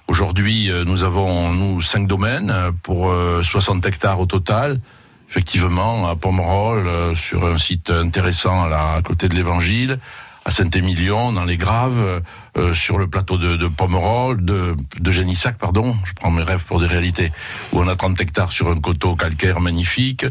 Aujourd'hui, 0.07 0.69
euh, 0.69 0.83
nous 0.83 1.03
avons, 1.03 1.53
nous, 1.53 1.81
cinq 1.81 2.07
domaines 2.07 2.49
euh, 2.49 2.71
pour 2.83 3.11
euh, 3.11 3.43
60 3.43 3.85
hectares 3.85 4.19
au 4.19 4.25
total. 4.25 4.79
Effectivement, 5.29 6.09
à 6.09 6.17
Pomerol, 6.17 6.85
euh, 6.85 7.15
sur 7.15 7.45
un 7.45 7.57
site 7.57 7.89
intéressant 7.89 8.63
à 8.63 9.01
côté 9.01 9.29
de 9.29 9.35
l'Évangile, 9.35 9.99
à 10.43 10.51
Saint-Émilion, 10.51 11.31
dans 11.33 11.45
les 11.45 11.57
Graves, 11.57 12.21
euh, 12.57 12.73
sur 12.73 12.97
le 12.97 13.07
plateau 13.07 13.37
de, 13.37 13.67
Pomerol, 13.67 14.43
de, 14.43 14.75
de 14.99 15.11
Génissac, 15.11 15.57
pardon, 15.57 15.95
je 16.03 16.13
prends 16.13 16.31
mes 16.31 16.41
rêves 16.43 16.63
pour 16.65 16.79
des 16.79 16.87
réalités, 16.87 17.31
où 17.71 17.79
on 17.81 17.87
a 17.87 17.95
30 17.95 18.19
hectares 18.21 18.51
sur 18.51 18.69
un 18.69 18.75
coteau 18.75 19.15
calcaire 19.15 19.59
magnifique. 19.59 20.25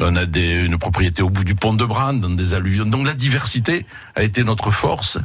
On 0.00 0.16
a 0.16 0.24
une 0.24 0.76
propriété 0.76 1.22
au 1.22 1.30
bout 1.30 1.44
du 1.44 1.54
pont 1.54 1.72
de 1.74 1.84
Brande, 1.84 2.20
dans 2.20 2.30
des 2.30 2.54
alluvions. 2.54 2.84
Donc 2.86 3.06
la 3.06 3.14
diversité 3.14 3.86
a 4.16 4.24
été 4.24 4.42
notre 4.42 4.72
force. 4.72 5.18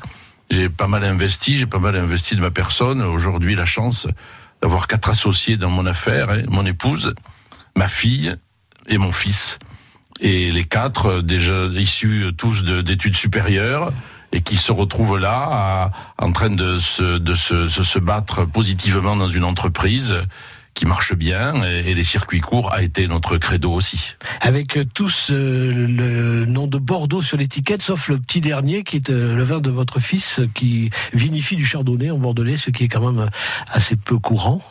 J'ai 0.51 0.69
pas 0.69 0.87
mal 0.87 1.03
investi, 1.03 1.57
j'ai 1.57 1.65
pas 1.65 1.79
mal 1.79 1.95
investi 1.95 2.35
de 2.35 2.41
ma 2.41 2.51
personne. 2.51 3.01
Aujourd'hui, 3.01 3.55
la 3.55 3.65
chance 3.65 4.07
d'avoir 4.61 4.85
quatre 4.87 5.09
associés 5.09 5.57
dans 5.57 5.69
mon 5.69 5.85
affaire, 5.87 6.29
hein, 6.29 6.43
mon 6.49 6.65
épouse, 6.65 7.15
ma 7.75 7.87
fille 7.87 8.35
et 8.87 8.97
mon 8.99 9.11
fils. 9.11 9.57
Et 10.21 10.51
les 10.51 10.65
quatre, 10.65 11.05
euh, 11.05 11.21
déjà 11.21 11.65
issus 11.67 12.25
euh, 12.25 12.31
tous 12.33 12.63
de- 12.63 12.81
d'études 12.81 13.15
supérieures, 13.15 13.93
et 14.31 14.41
qui 14.41 14.57
se 14.57 14.71
retrouvent 14.71 15.17
là, 15.17 15.47
à- 15.51 15.91
en 16.25 16.31
train 16.31 16.49
de 16.49 16.79
se, 16.79 17.17
de 17.17 17.35
se, 17.35 17.67
se, 17.67 17.83
se 17.83 17.99
battre 17.99 18.45
positivement 18.45 19.15
dans 19.15 19.27
une 19.27 19.43
entreprise 19.43 20.15
qui 20.75 20.85
marche 20.85 21.13
bien, 21.13 21.61
et, 21.63 21.93
les 21.93 22.03
circuits 22.03 22.39
courts 22.39 22.71
a 22.71 22.83
été 22.83 23.07
notre 23.07 23.37
credo 23.37 23.71
aussi. 23.73 24.13
Avec 24.39 24.77
tous 24.93 25.29
euh, 25.31 25.73
le 25.87 26.45
nom 26.45 26.67
de 26.67 26.77
Bordeaux 26.77 27.21
sur 27.21 27.35
l'étiquette, 27.37 27.81
sauf 27.81 28.07
le 28.07 28.17
petit 28.19 28.39
dernier 28.39 28.83
qui 28.83 28.95
est 28.97 29.09
euh, 29.09 29.35
le 29.35 29.43
vin 29.43 29.59
de 29.59 29.71
votre 29.71 29.99
fils, 29.99 30.39
qui 30.53 30.89
vinifie 31.11 31.57
du 31.57 31.65
chardonnay 31.65 32.11
en 32.11 32.17
bordelais, 32.19 32.55
ce 32.55 32.69
qui 32.69 32.85
est 32.85 32.87
quand 32.87 33.11
même 33.11 33.25
euh, 33.25 33.29
assez 33.67 33.95
peu 33.97 34.19
courant. 34.19 34.61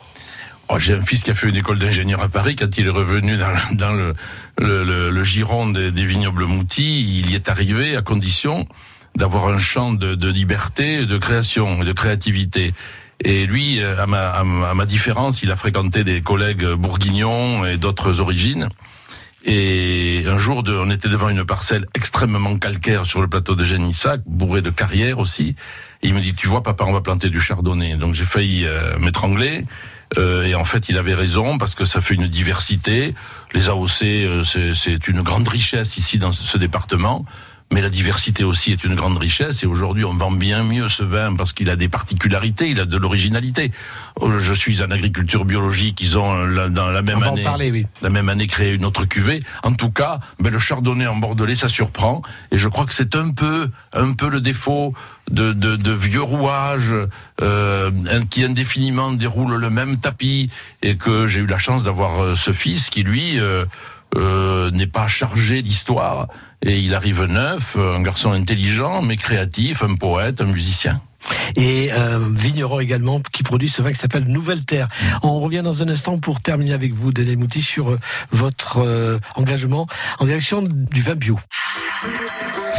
Oh, 0.71 0.79
J'ai 0.79 0.95
un 0.95 1.03
fils 1.05 1.23
qui 1.23 1.31
a 1.31 1.35
fait 1.35 1.49
une 1.49 1.57
école 1.57 1.79
d'ingénieur 1.79 2.23
à 2.23 2.29
Paris. 2.29 2.55
Quand 2.57 2.79
il 2.79 2.87
est 2.87 2.91
revenu 2.91 3.37
dans, 3.37 3.49
le- 3.49 3.75
dans 3.77 3.93
le, 3.93 4.15
le, 4.61 4.85
le- 4.85 5.11
le 5.11 5.25
giron 5.25 5.69
des, 5.69 5.91
des 5.91 6.05
vignobles 6.07 6.45
Moutis, 6.45 7.01
il 7.19 7.31
y 7.31 7.35
est 7.35 7.49
arrivé 7.51 7.97
à 7.97 8.03
condition 8.03 8.67
d'avoir 9.19 9.49
un 9.49 9.59
champ 9.59 9.93
de, 9.93 10.15
de 10.15 10.29
liberté, 10.31 11.05
de 11.05 11.19
création 11.19 11.85
de 11.85 11.93
créativité. 11.93 12.73
Et 13.23 13.47
lui, 13.47 13.81
euh, 13.83 14.01
à 14.01 14.07
ma, 14.07 14.31
à 14.31 14.45
ma- 14.75 14.87
différence, 14.87 15.43
il 15.43 15.51
a 15.51 15.57
fréquenté 15.57 16.05
des 16.05 16.23
collègues 16.23 16.65
bourguignons 16.75 17.67
et 17.67 17.77
d'autres 17.77 18.21
origines. 18.21 18.69
Et 19.45 20.25
un 20.27 20.39
jour, 20.39 20.63
de, 20.63 20.73
on 20.75 20.91
était 20.91 21.09
devant 21.09 21.29
une 21.29 21.45
parcelle 21.45 21.87
extrêmement 21.95 22.57
calcaire 22.59 23.07
sur 23.07 23.21
le 23.21 23.29
plateau 23.29 23.55
de 23.55 23.65
Génissac, 23.65 24.21
bourré 24.27 24.63
de 24.63 24.71
carrières 24.71 25.19
aussi. 25.19 25.55
Et 26.03 26.09
il 26.09 26.15
me 26.15 26.21
dit, 26.21 26.35
tu 26.35 26.49
vois, 26.49 26.63
papa, 26.63 26.85
on 26.87 26.93
va 26.93 27.01
planter 27.01 27.29
du 27.29 27.41
chardonnay. 27.41 27.97
Donc 27.97 28.15
j'ai 28.15 28.25
failli 28.25 28.67
euh, 28.67 28.99
m'étrangler. 28.99 29.65
Euh, 30.17 30.45
et 30.45 30.55
en 30.55 30.65
fait, 30.65 30.89
il 30.89 30.97
avait 30.97 31.15
raison 31.15 31.59
parce 31.59 31.75
que 31.75 31.85
ça 31.85 32.01
fait 32.01 32.15
une 32.15 32.29
diversité. 32.29 33.15
Les 33.53 33.69
AOC, 33.69 34.03
euh, 34.03 34.45
c'est 34.75 35.09
une 35.09 35.23
grande 35.23 35.49
richesse 35.49 35.97
ici 35.99 36.19
dans 36.19 36.33
ce 36.33 36.57
département. 36.59 37.25
Mais 37.71 37.83
la 37.83 37.91
diversité 37.91 38.45
aussi 38.45 38.73
est 38.73 38.83
une 38.83 38.95
grande 38.95 39.19
richesse 39.19 39.63
et 39.63 39.67
aujourd'hui 39.67 40.05
on 40.05 40.15
vend 40.15 40.31
bien 40.31 40.63
mieux 40.63 40.89
ce 40.89 41.03
vin 41.03 41.37
parce 41.37 41.53
qu'il 41.53 41.69
a 41.69 41.77
des 41.77 41.89
particularités, 41.89 42.71
il 42.71 42.81
a 42.81 42.87
de 42.87 42.97
l'originalité. 42.97 43.73
Euh, 44.23 44.39
Je 44.39 44.55
suis 44.55 44.83
en 44.83 44.91
agriculture 44.91 45.45
biologique, 45.45 46.01
ils 46.01 46.17
ont 46.17 46.35
euh, 46.35 46.69
dans 46.71 46.89
la 46.89 47.03
même 47.03 47.19
On 47.19 47.33
année 47.33 47.43
parler, 47.43 47.71
oui. 47.71 47.87
la 48.01 48.09
même 48.09 48.31
année 48.31 48.47
créé 48.47 48.73
une 48.73 48.87
autre 48.87 49.05
cuvée. 49.05 49.41
En 49.63 49.75
tout 49.75 49.91
cas, 49.91 50.19
ben, 50.41 50.51
le 50.51 50.59
chardonnay 50.59 51.07
en 51.07 51.17
bordelais, 51.17 51.55
ça 51.55 51.69
surprend. 51.69 52.23
Et 52.53 52.59
je 52.59 52.69
crois 52.69 52.87
que 52.87 52.95
c'est 52.95 53.15
un 53.15 53.31
peu, 53.31 53.69
un 53.93 54.13
peu 54.15 54.31
le 54.31 54.41
défaut 54.41 54.95
de, 55.31 55.53
de, 55.53 55.77
de 55.77 55.93
vieux 55.93 56.23
rouages 56.23 56.95
euh, 57.43 57.91
qui 58.31 58.45
indéfiniment 58.45 59.13
déroulent 59.13 59.57
le 59.57 59.71
même 59.71 59.99
tapis. 59.99 60.51
Et 60.83 60.97
que 60.97 61.27
j'ai 61.27 61.41
eu 61.41 61.47
la 61.47 61.59
chance 61.59 61.85
d'avoir 61.85 62.23
euh, 62.23 62.35
ce 62.35 62.53
fils 62.53 62.89
qui, 62.89 63.03
lui, 63.03 63.39
euh, 63.39 63.67
euh, 64.17 64.71
n'est 64.71 64.87
pas 64.87 65.07
chargé 65.07 65.61
d'histoire. 65.61 66.29
Et 66.63 66.79
il 66.81 66.95
arrive 66.95 67.25
neuf, 67.25 67.77
euh, 67.77 67.97
un 67.97 68.03
garçon 68.03 68.33
intelligent, 68.33 69.03
mais 69.03 69.17
créatif, 69.17 69.83
un 69.83 69.95
poète, 69.95 70.41
un 70.41 70.47
musicien. 70.47 71.01
Et 71.57 71.91
euh, 71.93 72.19
vigneron 72.33 72.81
également 72.81 73.21
qui 73.21 73.43
produit 73.43 73.69
ce 73.69 73.83
vin 73.83 73.93
qui 73.93 73.99
s'appelle 73.99 74.25
Nouvelle 74.25 74.65
Terre. 74.65 74.89
On 75.23 75.41
revient 75.41 75.63
dans 75.63 75.83
un 75.83 75.89
instant 75.89 76.19
pour 76.19 76.41
terminer 76.41 76.73
avec 76.73 76.95
vous, 76.95 77.13
Daniel 77.13 77.39
Mouty, 77.39 77.63
sur 77.63 77.91
euh, 77.91 78.01
votre 78.31 78.79
euh, 78.79 79.19
engagement 79.35 79.87
en 80.19 80.25
direction 80.25 80.63
du 80.63 81.03
vin 81.03 81.15
bio. 81.15 81.39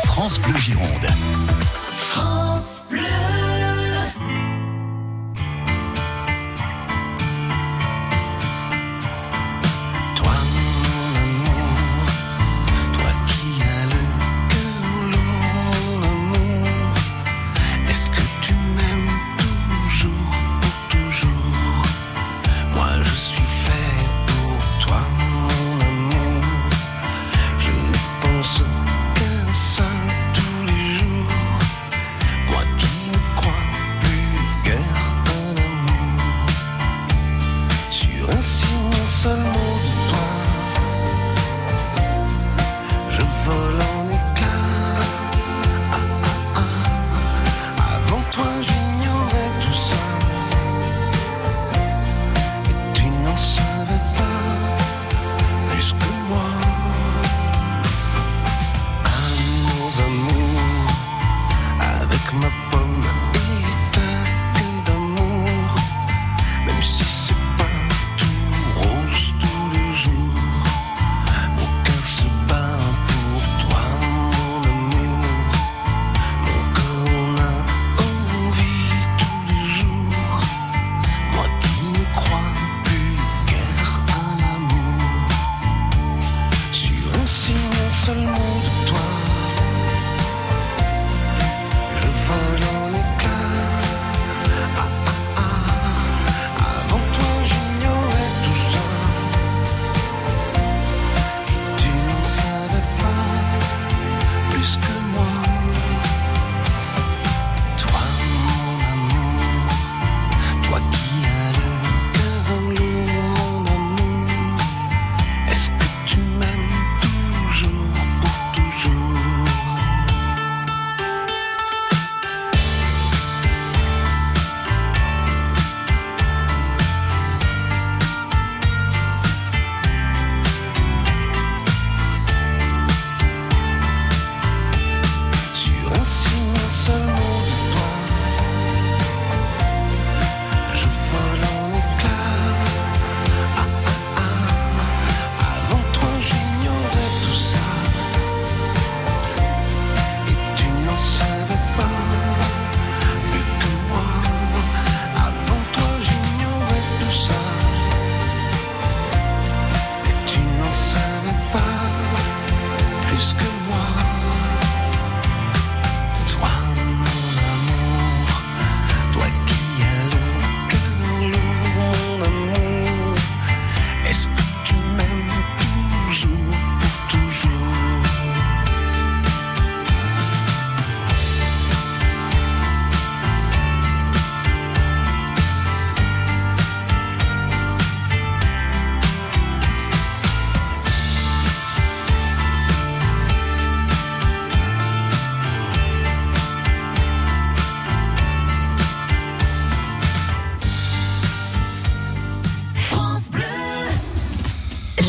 France 0.05 0.39
Bleu 0.39 0.57
Gironde. 0.59 1.07
France 1.91 2.83
Bleu. 2.89 3.38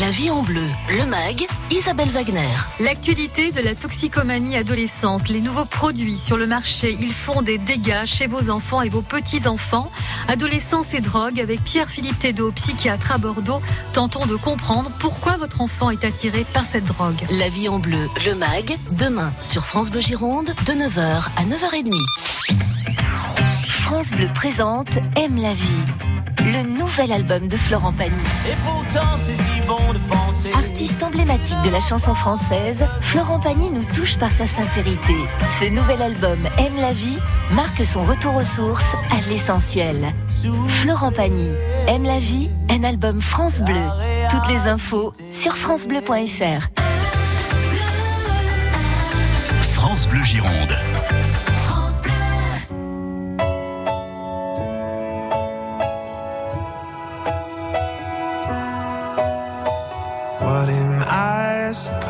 La 0.01 0.09
vie 0.09 0.31
en 0.31 0.41
bleu, 0.41 0.67
le 0.89 1.05
MAG, 1.05 1.45
Isabelle 1.69 2.09
Wagner. 2.09 2.57
L'actualité 2.79 3.51
de 3.51 3.61
la 3.61 3.75
toxicomanie 3.75 4.57
adolescente, 4.57 5.29
les 5.29 5.41
nouveaux 5.41 5.65
produits 5.65 6.17
sur 6.17 6.37
le 6.37 6.47
marché, 6.47 6.97
ils 6.99 7.13
font 7.13 7.43
des 7.43 7.59
dégâts 7.59 8.05
chez 8.05 8.25
vos 8.25 8.49
enfants 8.49 8.81
et 8.81 8.89
vos 8.89 9.03
petits-enfants. 9.03 9.91
Adolescence 10.27 10.95
et 10.95 11.01
drogue 11.01 11.39
avec 11.39 11.63
Pierre-Philippe 11.63 12.17
Thédot, 12.17 12.51
psychiatre 12.53 13.11
à 13.11 13.19
Bordeaux, 13.19 13.61
tentons 13.93 14.25
de 14.25 14.35
comprendre 14.35 14.89
pourquoi 14.97 15.37
votre 15.37 15.61
enfant 15.61 15.91
est 15.91 16.03
attiré 16.03 16.47
par 16.51 16.63
cette 16.65 16.85
drogue. 16.85 17.21
La 17.29 17.49
vie 17.49 17.69
en 17.69 17.77
bleu, 17.77 18.09
le 18.25 18.33
MAG, 18.33 18.75
demain 18.93 19.31
sur 19.41 19.67
France 19.67 19.91
Bleu 19.91 20.01
Gironde, 20.01 20.55
de 20.65 20.73
9h 20.73 21.27
à 21.37 21.43
9h30. 21.45 21.93
France 23.67 24.09
Bleu 24.09 24.29
présente 24.33 24.97
Aime 25.15 25.39
la 25.39 25.53
vie, 25.53 25.85
le 26.39 26.63
nouvel 26.63 27.11
album 27.11 27.47
de 27.47 27.55
Florent 27.55 27.93
Pagny. 27.93 28.15
Et 28.49 28.55
pourtant, 28.65 29.05
c'est 29.27 29.50
si 29.71 29.83
bon 29.83 29.93
de 29.93 29.99
penser. 30.09 30.51
Artiste 30.53 31.03
emblématique 31.03 31.61
de 31.63 31.69
la 31.69 31.79
chanson 31.79 32.13
française, 32.13 32.85
Florent 33.01 33.39
Pagny 33.39 33.69
nous 33.69 33.83
touche 33.93 34.17
par 34.17 34.31
sa 34.31 34.47
sincérité. 34.47 35.15
Ce 35.59 35.69
nouvel 35.69 36.01
album 36.01 36.39
Aime 36.57 36.75
la 36.77 36.93
vie 36.93 37.17
marque 37.51 37.83
son 37.85 38.03
retour 38.03 38.35
aux 38.35 38.43
sources, 38.43 38.95
à 39.11 39.29
l'essentiel. 39.29 40.13
Florent 40.67 41.11
Pagny, 41.11 41.49
Aime 41.87 42.03
la 42.03 42.19
vie, 42.19 42.49
un 42.69 42.83
album 42.83 43.21
France 43.21 43.61
Bleu. 43.61 43.87
Toutes 44.29 44.47
les 44.47 44.67
infos 44.67 45.13
sur 45.31 45.55
francebleu.fr. 45.55 46.67
France 49.73 50.07
Bleu 50.07 50.23
Gironde. 50.23 50.77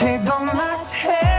T'es 0.00 0.16
dans 0.20 0.46
ma 0.46 0.78
tête 0.82 1.29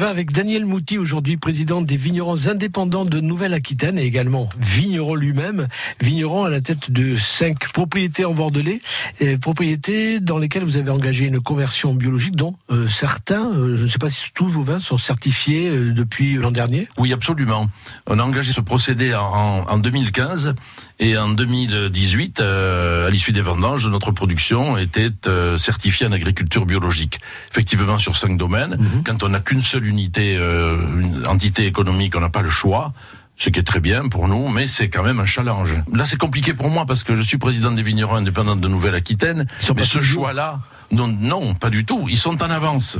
Vin 0.00 0.08
avec 0.08 0.32
Daniel 0.32 0.64
Mouty, 0.64 0.96
aujourd'hui 0.96 1.36
président 1.36 1.82
des 1.82 1.96
vignerons 1.96 2.46
indépendants 2.46 3.04
de 3.04 3.20
Nouvelle-Aquitaine 3.20 3.98
et 3.98 4.04
également 4.04 4.48
vigneron 4.58 5.14
lui-même, 5.14 5.68
vigneron 6.00 6.44
à 6.44 6.48
la 6.48 6.62
tête 6.62 6.90
de 6.90 7.16
cinq 7.16 7.70
propriétés 7.74 8.24
en 8.24 8.32
Bordelais, 8.32 8.80
et 9.20 9.36
propriétés 9.36 10.18
dans 10.18 10.38
lesquelles 10.38 10.64
vous 10.64 10.78
avez 10.78 10.90
engagé 10.90 11.26
une 11.26 11.40
conversion 11.40 11.92
biologique 11.92 12.34
dont 12.34 12.54
euh, 12.70 12.88
certains, 12.88 13.50
euh, 13.50 13.76
je 13.76 13.82
ne 13.82 13.88
sais 13.88 13.98
pas 13.98 14.08
si 14.08 14.24
tous 14.32 14.48
vos 14.48 14.62
vins 14.62 14.78
sont 14.78 14.96
certifiés 14.96 15.68
euh, 15.68 15.92
depuis 15.92 16.36
l'an 16.36 16.50
dernier. 16.50 16.88
Oui, 16.96 17.12
absolument. 17.12 17.66
On 18.06 18.18
a 18.18 18.22
engagé 18.22 18.52
ce 18.52 18.62
procédé 18.62 19.14
en 19.14 19.78
2015 19.78 20.54
et 21.02 21.16
en 21.16 21.30
2018, 21.30 22.40
euh, 22.40 23.06
à 23.06 23.10
l'issue 23.10 23.32
des 23.32 23.40
vendanges, 23.40 23.86
notre 23.86 24.10
production 24.10 24.76
était 24.76 25.10
euh, 25.26 25.56
certifiée 25.56 26.06
en 26.06 26.12
agriculture 26.12 26.66
biologique. 26.66 27.20
Effectivement, 27.50 27.98
sur 27.98 28.16
cinq 28.16 28.36
domaines. 28.36 28.78
Quand 29.06 29.22
on 29.22 29.30
n'a 29.30 29.40
qu'une 29.40 29.62
seule 29.62 29.86
unité, 29.86 30.36
euh, 30.36 30.76
une 31.00 31.26
entité 31.26 31.64
économique, 31.64 32.14
on 32.16 32.20
n'a 32.20 32.28
pas 32.28 32.42
le 32.42 32.50
choix. 32.50 32.92
Ce 33.36 33.48
qui 33.48 33.58
est 33.58 33.62
très 33.64 33.80
bien 33.80 34.08
pour 34.08 34.28
nous, 34.28 34.48
mais 34.48 34.66
c'est 34.66 34.90
quand 34.90 35.02
même 35.02 35.20
un 35.20 35.24
challenge. 35.24 35.82
Là, 35.90 36.04
c'est 36.04 36.18
compliqué 36.18 36.52
pour 36.52 36.68
moi 36.68 36.84
parce 36.84 37.02
que 37.02 37.14
je 37.14 37.22
suis 37.22 37.38
président 37.38 37.70
des 37.70 37.82
vignerons 37.82 38.16
indépendants 38.16 38.56
de 38.56 38.68
Nouvelle-Aquitaine. 38.68 39.46
Mais 39.74 39.84
ce 39.84 40.02
choix-là, 40.02 40.60
non, 40.92 41.08
non, 41.08 41.54
pas 41.54 41.70
du 41.70 41.86
tout. 41.86 42.04
Ils 42.10 42.18
sont 42.18 42.42
en 42.42 42.50
avance 42.50 42.98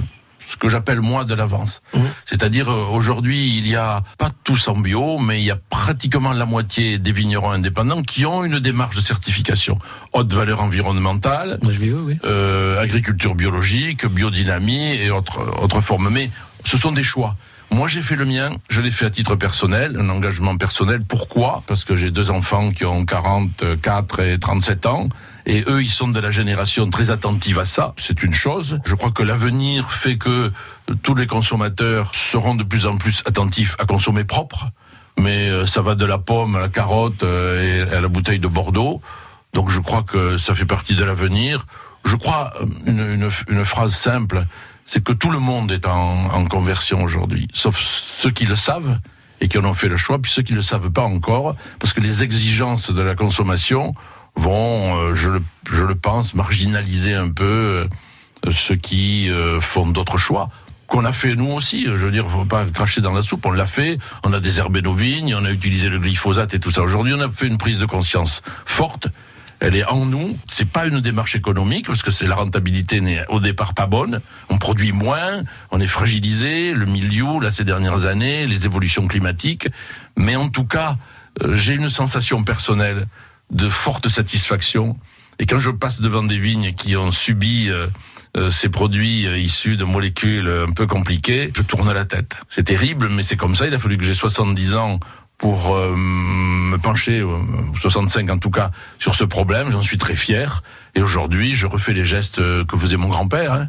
ce 0.51 0.57
que 0.57 0.69
j'appelle 0.69 1.01
moi 1.01 1.25
de 1.25 1.35
l'avance. 1.35 1.83
C'est-à-dire 2.27 2.71
euh, 2.71 2.87
aujourd'hui, 2.91 3.57
il 3.57 3.69
y 3.69 3.77
a 3.77 4.03
pas 4.19 4.31
tous 4.45 4.69
en 4.69 4.77
bio, 4.77 5.19
mais 5.19 5.41
il 5.41 5.45
y 5.45 5.51
a 5.51 5.59
pratiquement 5.71 6.33
la 6.33 6.45
moitié 6.45 6.99
des 6.99 7.13
vignerons 7.13 7.53
indépendants 7.53 8.03
qui 8.03 8.27
ont 8.27 8.45
une 8.45 8.59
démarche 8.59 8.97
de 8.97 9.01
certification 9.01 9.79
haute 10.13 10.33
valeur 10.33 10.61
environnementale, 10.61 11.59
euh, 12.25 12.81
agriculture 12.81 13.35
biologique, 13.35 14.07
biodynamie 14.07 14.95
et 14.95 15.11
autres 15.11 15.41
autres 15.63 15.81
formes. 15.81 16.11
Mais 16.11 16.31
ce 16.65 16.77
sont 16.77 16.93
des 16.93 17.05
choix. 17.05 17.37
Moi, 17.73 17.87
j'ai 17.87 18.03
fait 18.03 18.17
le 18.17 18.25
mien, 18.25 18.51
je 18.69 18.81
l'ai 18.81 18.91
fait 18.91 19.05
à 19.05 19.11
titre 19.11 19.37
personnel, 19.37 19.97
un 19.97 20.09
engagement 20.09 20.57
personnel. 20.57 21.03
Pourquoi? 21.07 21.63
Parce 21.69 21.85
que 21.85 21.95
j'ai 21.95 22.11
deux 22.11 22.33
enfants 22.33 22.73
qui 22.73 22.85
ont 22.85 23.05
44 23.05 24.21
et 24.21 24.39
37 24.41 24.87
ans. 24.87 25.09
Et 25.51 25.65
eux, 25.67 25.83
ils 25.83 25.91
sont 25.91 26.07
de 26.07 26.21
la 26.21 26.31
génération 26.31 26.89
très 26.91 27.11
attentive 27.11 27.59
à 27.59 27.65
ça. 27.65 27.93
C'est 27.99 28.23
une 28.23 28.33
chose. 28.33 28.79
Je 28.85 28.95
crois 28.95 29.11
que 29.11 29.25
l'avenir 29.25 29.91
fait 29.91 30.17
que 30.17 30.53
tous 31.03 31.17
les 31.17 31.27
consommateurs 31.27 32.15
seront 32.15 32.55
de 32.55 32.63
plus 32.63 32.87
en 32.87 32.97
plus 32.97 33.25
attentifs 33.27 33.75
à 33.81 33.85
consommer 33.85 34.23
propre. 34.23 34.69
Mais 35.19 35.49
euh, 35.49 35.67
ça 35.67 35.83
va 35.83 35.97
de 35.97 36.05
la 36.05 36.19
pomme 36.19 36.55
à 36.55 36.61
la 36.61 36.69
carotte 36.69 37.25
euh, 37.25 37.89
et 37.91 37.97
à 37.97 38.01
la 38.01 38.07
bouteille 38.07 38.39
de 38.39 38.47
Bordeaux. 38.47 39.03
Donc 39.53 39.71
je 39.71 39.81
crois 39.81 40.05
que 40.05 40.39
ça 40.39 40.55
fait 40.55 40.67
partie 40.67 40.95
de 40.95 41.03
l'avenir. 41.03 41.67
Je 42.05 42.15
crois 42.15 42.53
euh, 42.87 43.31
une 43.49 43.65
phrase 43.65 43.97
simple, 43.97 44.45
c'est 44.85 45.03
que 45.03 45.13
tout 45.13 45.31
le 45.31 45.41
monde 45.41 45.73
est 45.73 45.85
en, 45.85 46.27
en 46.33 46.45
conversion 46.45 47.03
aujourd'hui, 47.03 47.49
sauf 47.53 47.77
ceux 47.77 48.31
qui 48.31 48.47
le 48.47 48.55
savent 48.55 49.01
et 49.41 49.49
qui 49.49 49.59
en 49.59 49.65
ont 49.65 49.75
fait 49.75 49.89
le 49.89 49.97
choix, 49.97 50.21
puis 50.21 50.31
ceux 50.31 50.43
qui 50.43 50.53
ne 50.53 50.59
le 50.59 50.63
savent 50.63 50.91
pas 50.91 51.03
encore, 51.03 51.57
parce 51.81 51.93
que 51.93 52.01
les 52.01 52.23
exigences 52.23 52.93
de 52.93 53.03
la 53.03 53.17
consommation 53.17 53.97
vont, 54.37 54.97
euh, 54.97 55.15
je, 55.15 55.31
le, 55.31 55.95
pense, 55.95 56.35
marginaliser 56.35 57.15
un 57.15 57.29
peu 57.29 57.89
euh, 58.47 58.51
ceux 58.53 58.77
qui 58.77 59.29
euh, 59.31 59.61
font 59.61 59.87
d'autres 59.87 60.19
choix 60.19 60.51
qu'on 60.87 61.05
a 61.05 61.13
fait 61.13 61.37
nous 61.37 61.53
aussi. 61.53 61.85
Je 61.85 61.91
veux 61.93 62.11
dire, 62.11 62.29
faut 62.29 62.45
pas 62.45 62.65
cracher 62.67 63.01
dans 63.01 63.13
la 63.13 63.23
soupe. 63.23 63.47
On 63.47 63.53
l'a 63.53 63.67
fait. 63.67 63.99
On 64.25 64.33
a 64.33 64.41
désherbé 64.41 64.83
nos 64.83 64.93
vignes. 64.93 65.37
On 65.37 65.45
a 65.45 65.51
utilisé 65.51 65.89
le 65.89 66.01
glyphosate 66.01 66.53
et 66.55 66.59
tout 66.59 66.73
ça. 66.73 66.83
Aujourd'hui, 66.83 67.15
on 67.15 67.21
a 67.21 67.31
fait 67.31 67.47
une 67.47 67.59
prise 67.59 67.79
de 67.79 67.87
conscience 67.87 68.43
forte. 68.67 69.07
Elle 69.61 69.77
est 69.77 69.85
en 69.85 70.05
nous. 70.05 70.37
C'est 70.53 70.65
pas 70.65 70.87
une 70.87 71.01
démarche 71.01 71.37
économique 71.37 71.87
parce 71.87 72.03
que 72.03 72.11
c'est 72.11 72.27
la 72.27 72.35
rentabilité 72.35 73.01
n'est 73.01 73.25
au 73.29 73.39
départ 73.39 73.75
pas 73.75 73.87
bonne. 73.87 74.21
On 74.49 74.59
produit 74.59 74.91
moins. 74.91 75.43
On 75.71 75.79
est 75.79 75.87
fragilisé. 75.87 76.73
Le 76.73 76.87
milieu, 76.87 77.39
là, 77.41 77.53
ces 77.53 77.63
dernières 77.63 78.07
années, 78.07 78.49
les 78.49 78.67
évolutions 78.67 79.07
climatiques. 79.07 79.69
Mais 80.17 80.35
en 80.35 80.49
tout 80.49 80.65
cas, 80.65 80.97
j'ai 81.53 81.75
une 81.75 81.89
sensation 81.89 82.43
personnelle 82.43 83.07
de 83.51 83.69
forte 83.69 84.09
satisfaction. 84.09 84.97
Et 85.39 85.47
quand 85.47 85.59
je 85.59 85.71
passe 85.71 86.01
devant 86.01 86.23
des 86.23 86.39
vignes 86.39 86.73
qui 86.75 86.97
ont 86.97 87.11
subi 87.11 87.71
euh, 87.71 87.87
euh, 88.37 88.51
ces 88.51 88.69
produits 88.69 89.27
euh, 89.27 89.39
issus 89.39 89.77
de 89.77 89.85
molécules 89.85 90.49
un 90.49 90.73
peu 90.73 90.87
compliquées, 90.87 91.51
je 91.57 91.63
tourne 91.63 91.93
la 91.93 92.05
tête. 92.05 92.37
C'est 92.49 92.65
terrible, 92.65 93.09
mais 93.11 93.23
c'est 93.23 93.37
comme 93.37 93.57
ça. 93.57 93.67
Il 93.67 93.75
a 93.75 93.79
fallu 93.79 93.97
que 93.97 94.05
j'ai 94.05 94.15
70 94.15 94.75
ans 94.75 95.01
pour 95.37 95.75
me 95.75 96.77
pencher, 96.77 97.21
euh, 97.21 97.39
65 97.81 98.29
en 98.31 98.39
tout 98.39 98.51
cas, 98.51 98.71
sur 98.99 99.15
ce 99.15 99.25
problème. 99.25 99.73
J'en 99.73 99.81
suis 99.81 99.97
très 99.97 100.15
fier. 100.15 100.63
Et 100.95 101.03
aujourd'hui, 101.03 101.55
je 101.55 101.67
refais 101.67 101.95
les 101.95 102.05
gestes 102.05 102.37
que 102.37 102.77
faisait 102.77 102.99
mon 102.99 103.09
grand-père. 103.09 103.53
hein, 103.53 103.69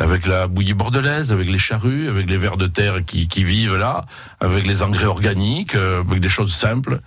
avec 0.00 0.26
la 0.26 0.46
bouillie 0.46 0.74
bordelaise, 0.74 1.32
avec 1.32 1.50
les 1.50 1.58
charrues, 1.58 2.08
avec 2.08 2.30
les 2.30 2.36
vers 2.36 2.56
de 2.56 2.68
terre 2.68 3.04
qui, 3.04 3.42
vivent 3.42 3.74
là, 3.74 4.04
avec 4.38 4.64
les 4.64 4.84
engrais 4.84 5.06
organiques, 5.06 5.74
avec 5.74 6.20
des 6.20 6.28
choses 6.28 6.54
simples 6.54 7.00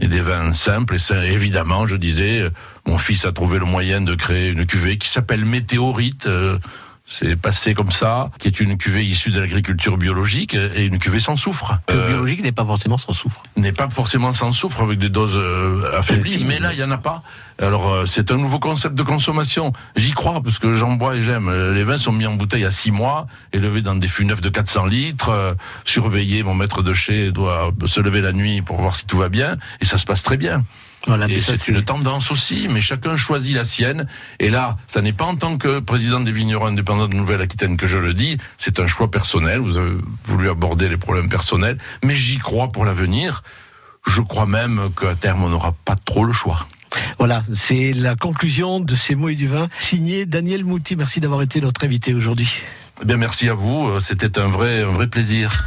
et 0.00 0.08
des 0.08 0.20
vins 0.20 0.52
simples. 0.52 0.96
Et 0.96 0.98
ça, 0.98 1.24
évidemment, 1.26 1.86
je 1.86 1.96
disais, 1.96 2.40
euh, 2.40 2.50
mon 2.86 2.98
fils 2.98 3.24
a 3.24 3.32
trouvé 3.32 3.58
le 3.58 3.66
moyen 3.66 4.00
de 4.00 4.14
créer 4.14 4.50
une 4.50 4.66
cuvée 4.66 4.98
qui 4.98 5.08
s'appelle 5.08 5.44
Météorite. 5.44 6.26
euh, 6.26 6.58
c'est 7.12 7.34
passé 7.34 7.74
comme 7.74 7.90
ça, 7.90 8.30
qui 8.38 8.46
est 8.46 8.60
une 8.60 8.78
cuvée 8.78 9.04
issue 9.04 9.30
de 9.32 9.40
l'agriculture 9.40 9.98
biologique 9.98 10.54
et 10.54 10.84
une 10.84 11.00
cuvée 11.00 11.18
sans 11.18 11.34
soufre. 11.34 11.80
Le 11.88 11.94
Euh, 11.96 12.06
biologique 12.06 12.40
n'est 12.40 12.52
pas 12.52 12.64
forcément 12.64 12.98
sans 12.98 13.12
soufre. 13.12 13.42
n'est 13.56 13.72
pas 13.72 13.90
forcément 13.90 14.32
sans 14.32 14.52
soufre 14.52 14.80
avec 14.80 15.00
des 15.00 15.08
doses 15.08 15.36
euh, 15.36 15.90
affaiblies, 15.98 16.44
mais 16.44 16.60
là 16.60 16.72
il 16.72 16.78
y 16.78 16.84
en 16.84 16.90
a 16.92 16.98
pas. 16.98 17.24
Alors 17.60 17.88
euh, 17.92 18.06
c'est 18.06 18.30
un 18.30 18.36
nouveau 18.36 18.60
concept 18.60 18.94
de 18.94 19.02
consommation. 19.02 19.72
J'y 19.96 20.12
crois 20.12 20.40
parce 20.40 20.60
que 20.60 20.72
j'en 20.72 20.92
bois 20.94 21.16
et 21.16 21.20
j'aime. 21.20 21.48
Euh, 21.48 21.74
Les 21.74 21.82
vins 21.82 21.98
sont 21.98 22.12
mis 22.12 22.26
en 22.26 22.34
bouteille 22.34 22.64
à 22.64 22.70
six 22.70 22.92
mois, 22.92 23.26
élevés 23.52 23.82
dans 23.82 23.96
des 23.96 24.06
fûts 24.08 24.24
neufs 24.24 24.40
de 24.40 24.48
400 24.48 24.86
litres, 24.86 25.56
surveillés. 25.84 26.44
Mon 26.44 26.54
maître 26.54 26.82
de 26.82 26.94
chez 26.94 27.32
doit 27.32 27.72
se 27.86 28.00
lever 28.00 28.20
la 28.20 28.32
nuit 28.32 28.62
pour 28.62 28.80
voir 28.80 28.94
si 28.94 29.04
tout 29.06 29.18
va 29.18 29.28
bien 29.28 29.56
et 29.80 29.84
ça 29.84 29.98
se 29.98 30.04
passe 30.04 30.22
très 30.22 30.36
bien. 30.36 30.64
Voilà, 31.06 31.26
c'est 31.40 31.68
une 31.68 31.82
tendance 31.82 32.30
aussi, 32.30 32.68
mais 32.68 32.80
chacun 32.80 33.16
choisit 33.16 33.56
la 33.56 33.64
sienne. 33.64 34.06
Et 34.38 34.50
là, 34.50 34.76
ça 34.86 35.00
n'est 35.00 35.14
pas 35.14 35.24
en 35.24 35.36
tant 35.36 35.56
que 35.56 35.80
président 35.80 36.20
des 36.20 36.32
vignerons 36.32 36.66
indépendants 36.66 37.08
de 37.08 37.14
Nouvelle-Aquitaine 37.14 37.76
que 37.76 37.86
je 37.86 37.96
le 37.96 38.12
dis, 38.12 38.36
c'est 38.58 38.78
un 38.80 38.86
choix 38.86 39.10
personnel. 39.10 39.60
Vous 39.60 39.78
avez 39.78 39.96
voulu 40.26 40.50
aborder 40.50 40.88
les 40.88 40.98
problèmes 40.98 41.30
personnels, 41.30 41.78
mais 42.04 42.14
j'y 42.14 42.38
crois 42.38 42.68
pour 42.68 42.84
l'avenir. 42.84 43.42
Je 44.06 44.20
crois 44.20 44.46
même 44.46 44.90
qu'à 44.98 45.14
terme, 45.14 45.42
on 45.42 45.48
n'aura 45.48 45.74
pas 45.84 45.96
trop 45.96 46.24
le 46.24 46.32
choix. 46.32 46.66
Voilà, 47.18 47.42
c'est 47.52 47.92
la 47.92 48.16
conclusion 48.16 48.80
de 48.80 48.94
ces 48.94 49.14
mots 49.14 49.28
et 49.28 49.36
du 49.36 49.46
vin. 49.46 49.68
Signé 49.78 50.26
Daniel 50.26 50.64
Mouty. 50.64 50.96
Merci 50.96 51.20
d'avoir 51.20 51.42
été 51.42 51.60
notre 51.60 51.84
invité 51.84 52.12
aujourd'hui. 52.14 52.62
Eh 53.02 53.04
bien, 53.06 53.16
merci 53.16 53.48
à 53.48 53.54
vous. 53.54 53.88
Euh, 53.88 54.00
C'était 54.00 54.38
un 54.38 54.48
vrai, 54.48 54.82
un 54.82 54.92
vrai 54.92 55.06
plaisir. 55.06 55.66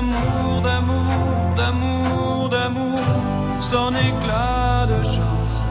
d'amour, 0.00 0.62
d'amour, 0.62 1.54
d'amour, 1.56 2.48
d'amour, 2.48 2.98
son 3.60 3.90
éclat 3.90 4.86
de 4.86 5.02
chance. 5.02 5.62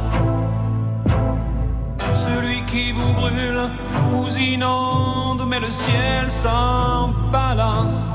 Celui 2.14 2.64
qui 2.66 2.92
vous 2.92 3.14
brûle, 3.14 3.70
vous 4.12 4.38
inonde, 4.38 5.46
mais 5.48 5.60
le 5.60 5.72
ciel 5.72 6.30
s'en 6.30 7.10
balance. 7.32 8.08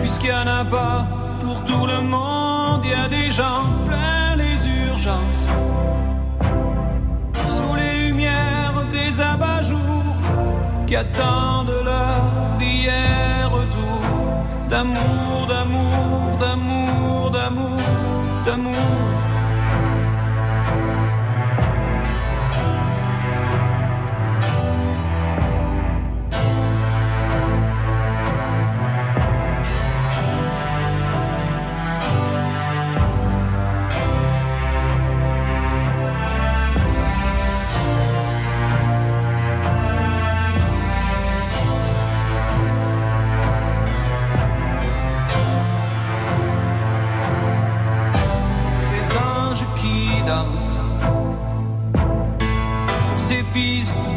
Puisqu'il 0.00 0.30
n'y 0.30 0.36
en 0.36 0.46
a 0.46 0.64
pas 0.64 1.06
pour 1.40 1.64
tout 1.64 1.86
le 1.86 2.00
monde, 2.02 2.82
il 2.84 2.90
y 2.90 2.94
a 2.94 3.08
des 3.08 3.30
gens 3.32 3.64
plein 3.84 4.36
les 4.36 4.64
urgences. 4.64 5.48
Sous 7.48 7.74
les 7.74 7.94
lumières 7.94 8.84
des 8.92 9.20
abat-jours 9.20 10.20
qui 10.86 10.94
attendent 10.94 11.74
leur 11.84 12.56
billet 12.58 13.35
d'amour, 14.68 15.46
d'amour, 15.48 16.38
d'amour, 16.38 17.30
d'amour, 17.30 17.80
d'amour. 18.44 19.15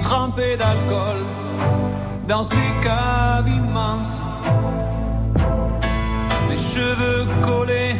trempé 0.01 0.57
d'alcool 0.57 1.19
dans 2.27 2.43
ses 2.43 2.69
caves 2.83 3.49
immenses. 3.49 4.21
Les 6.49 6.57
cheveux 6.57 7.25
collés 7.43 7.95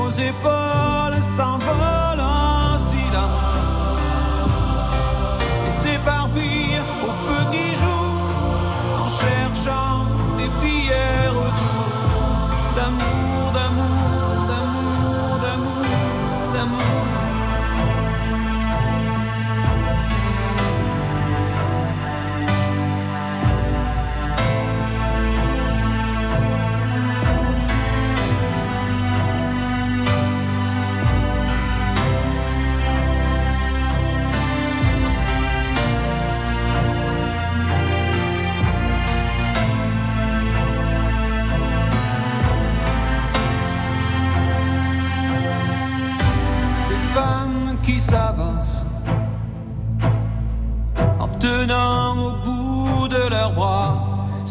aux 0.00 0.10
épaules 0.10 1.22
s'envolent. 1.36 1.99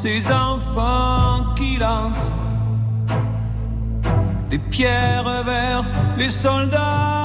ces 0.02 0.32
enfants 0.32 1.54
qui 1.58 1.76
lancent 1.76 2.32
des 4.50 4.58
pierres 4.58 5.43
vers 5.43 5.84
les 6.18 6.30
soldats. 6.30 7.18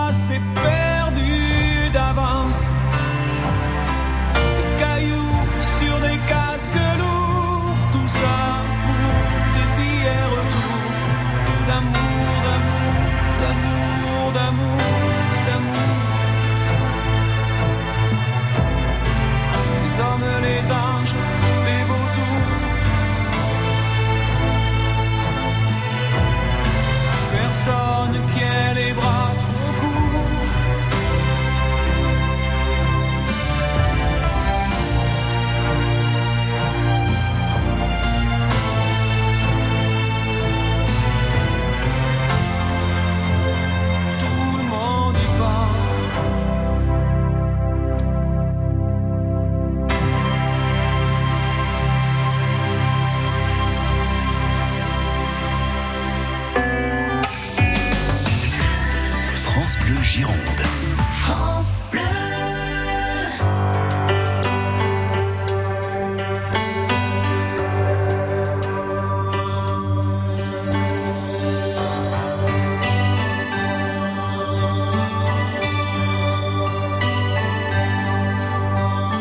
France 59.54 59.78
Bleu 59.78 60.02
Gironde. 60.02 60.64
France 61.22 61.80
Bleu. 61.90 62.02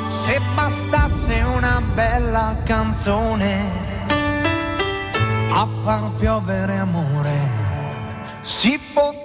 Se 0.10 0.42
bastasse 0.56 1.44
una 1.56 1.80
bella 1.94 2.58
canzone 2.64 3.70
a 5.52 5.68
far 5.84 6.10
piovere 6.18 6.80
amore, 6.80 7.38
si 8.42 8.80
potrebbe 8.80 9.23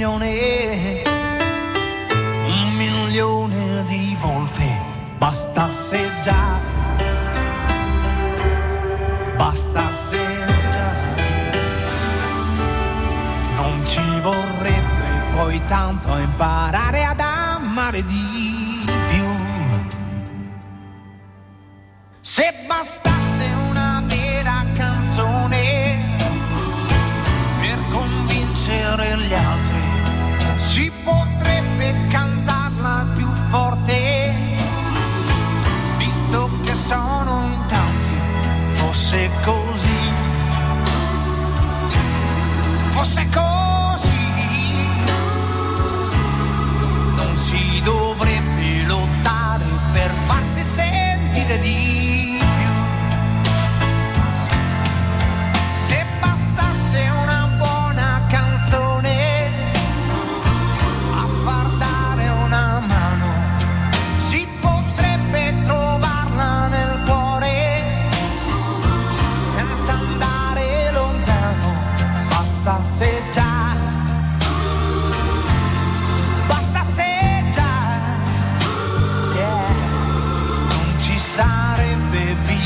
milione, 0.00 1.02
un 2.46 2.72
milione 2.74 3.84
di 3.84 4.16
volte. 4.18 4.88
Bastasse 5.18 6.10
già, 6.22 6.58
bastasse 9.36 10.18
già, 10.70 10.92
non 13.56 13.84
ci 13.84 14.00
vorrebbe 14.22 15.24
poi 15.34 15.62
tanto 15.66 16.16
imparare 16.16 17.04
ad 17.04 17.20
amare 17.20 18.02
di 18.02 18.84
più. 19.10 19.26
Se 22.20 22.54
bastasse 22.66 22.99
si 30.70 30.88
potrebbe 31.02 32.06
cantarla 32.06 33.04
più 33.16 33.26
forte, 33.48 34.32
visto 35.96 36.48
che 36.62 36.76
sono 36.76 37.42
in 37.46 37.66
tanti, 37.66 38.78
fosse 38.78 39.30
così, 39.44 40.12
fosse 42.90 43.28
così, 43.34 44.20
non 47.16 47.36
si 47.36 47.80
dovrebbe 47.82 48.84
lottare 48.84 49.64
per 49.92 50.12
farsi 50.26 50.62
sentire 50.62 51.58
di 51.58 51.99
passeggiare. 72.70 73.80
Basta 76.46 76.82
seggiare, 76.84 78.14
yeah. 79.34 79.74
non 80.68 81.00
ci 81.00 81.18
sarebbe 81.18 82.34
bisogno. 82.46 82.59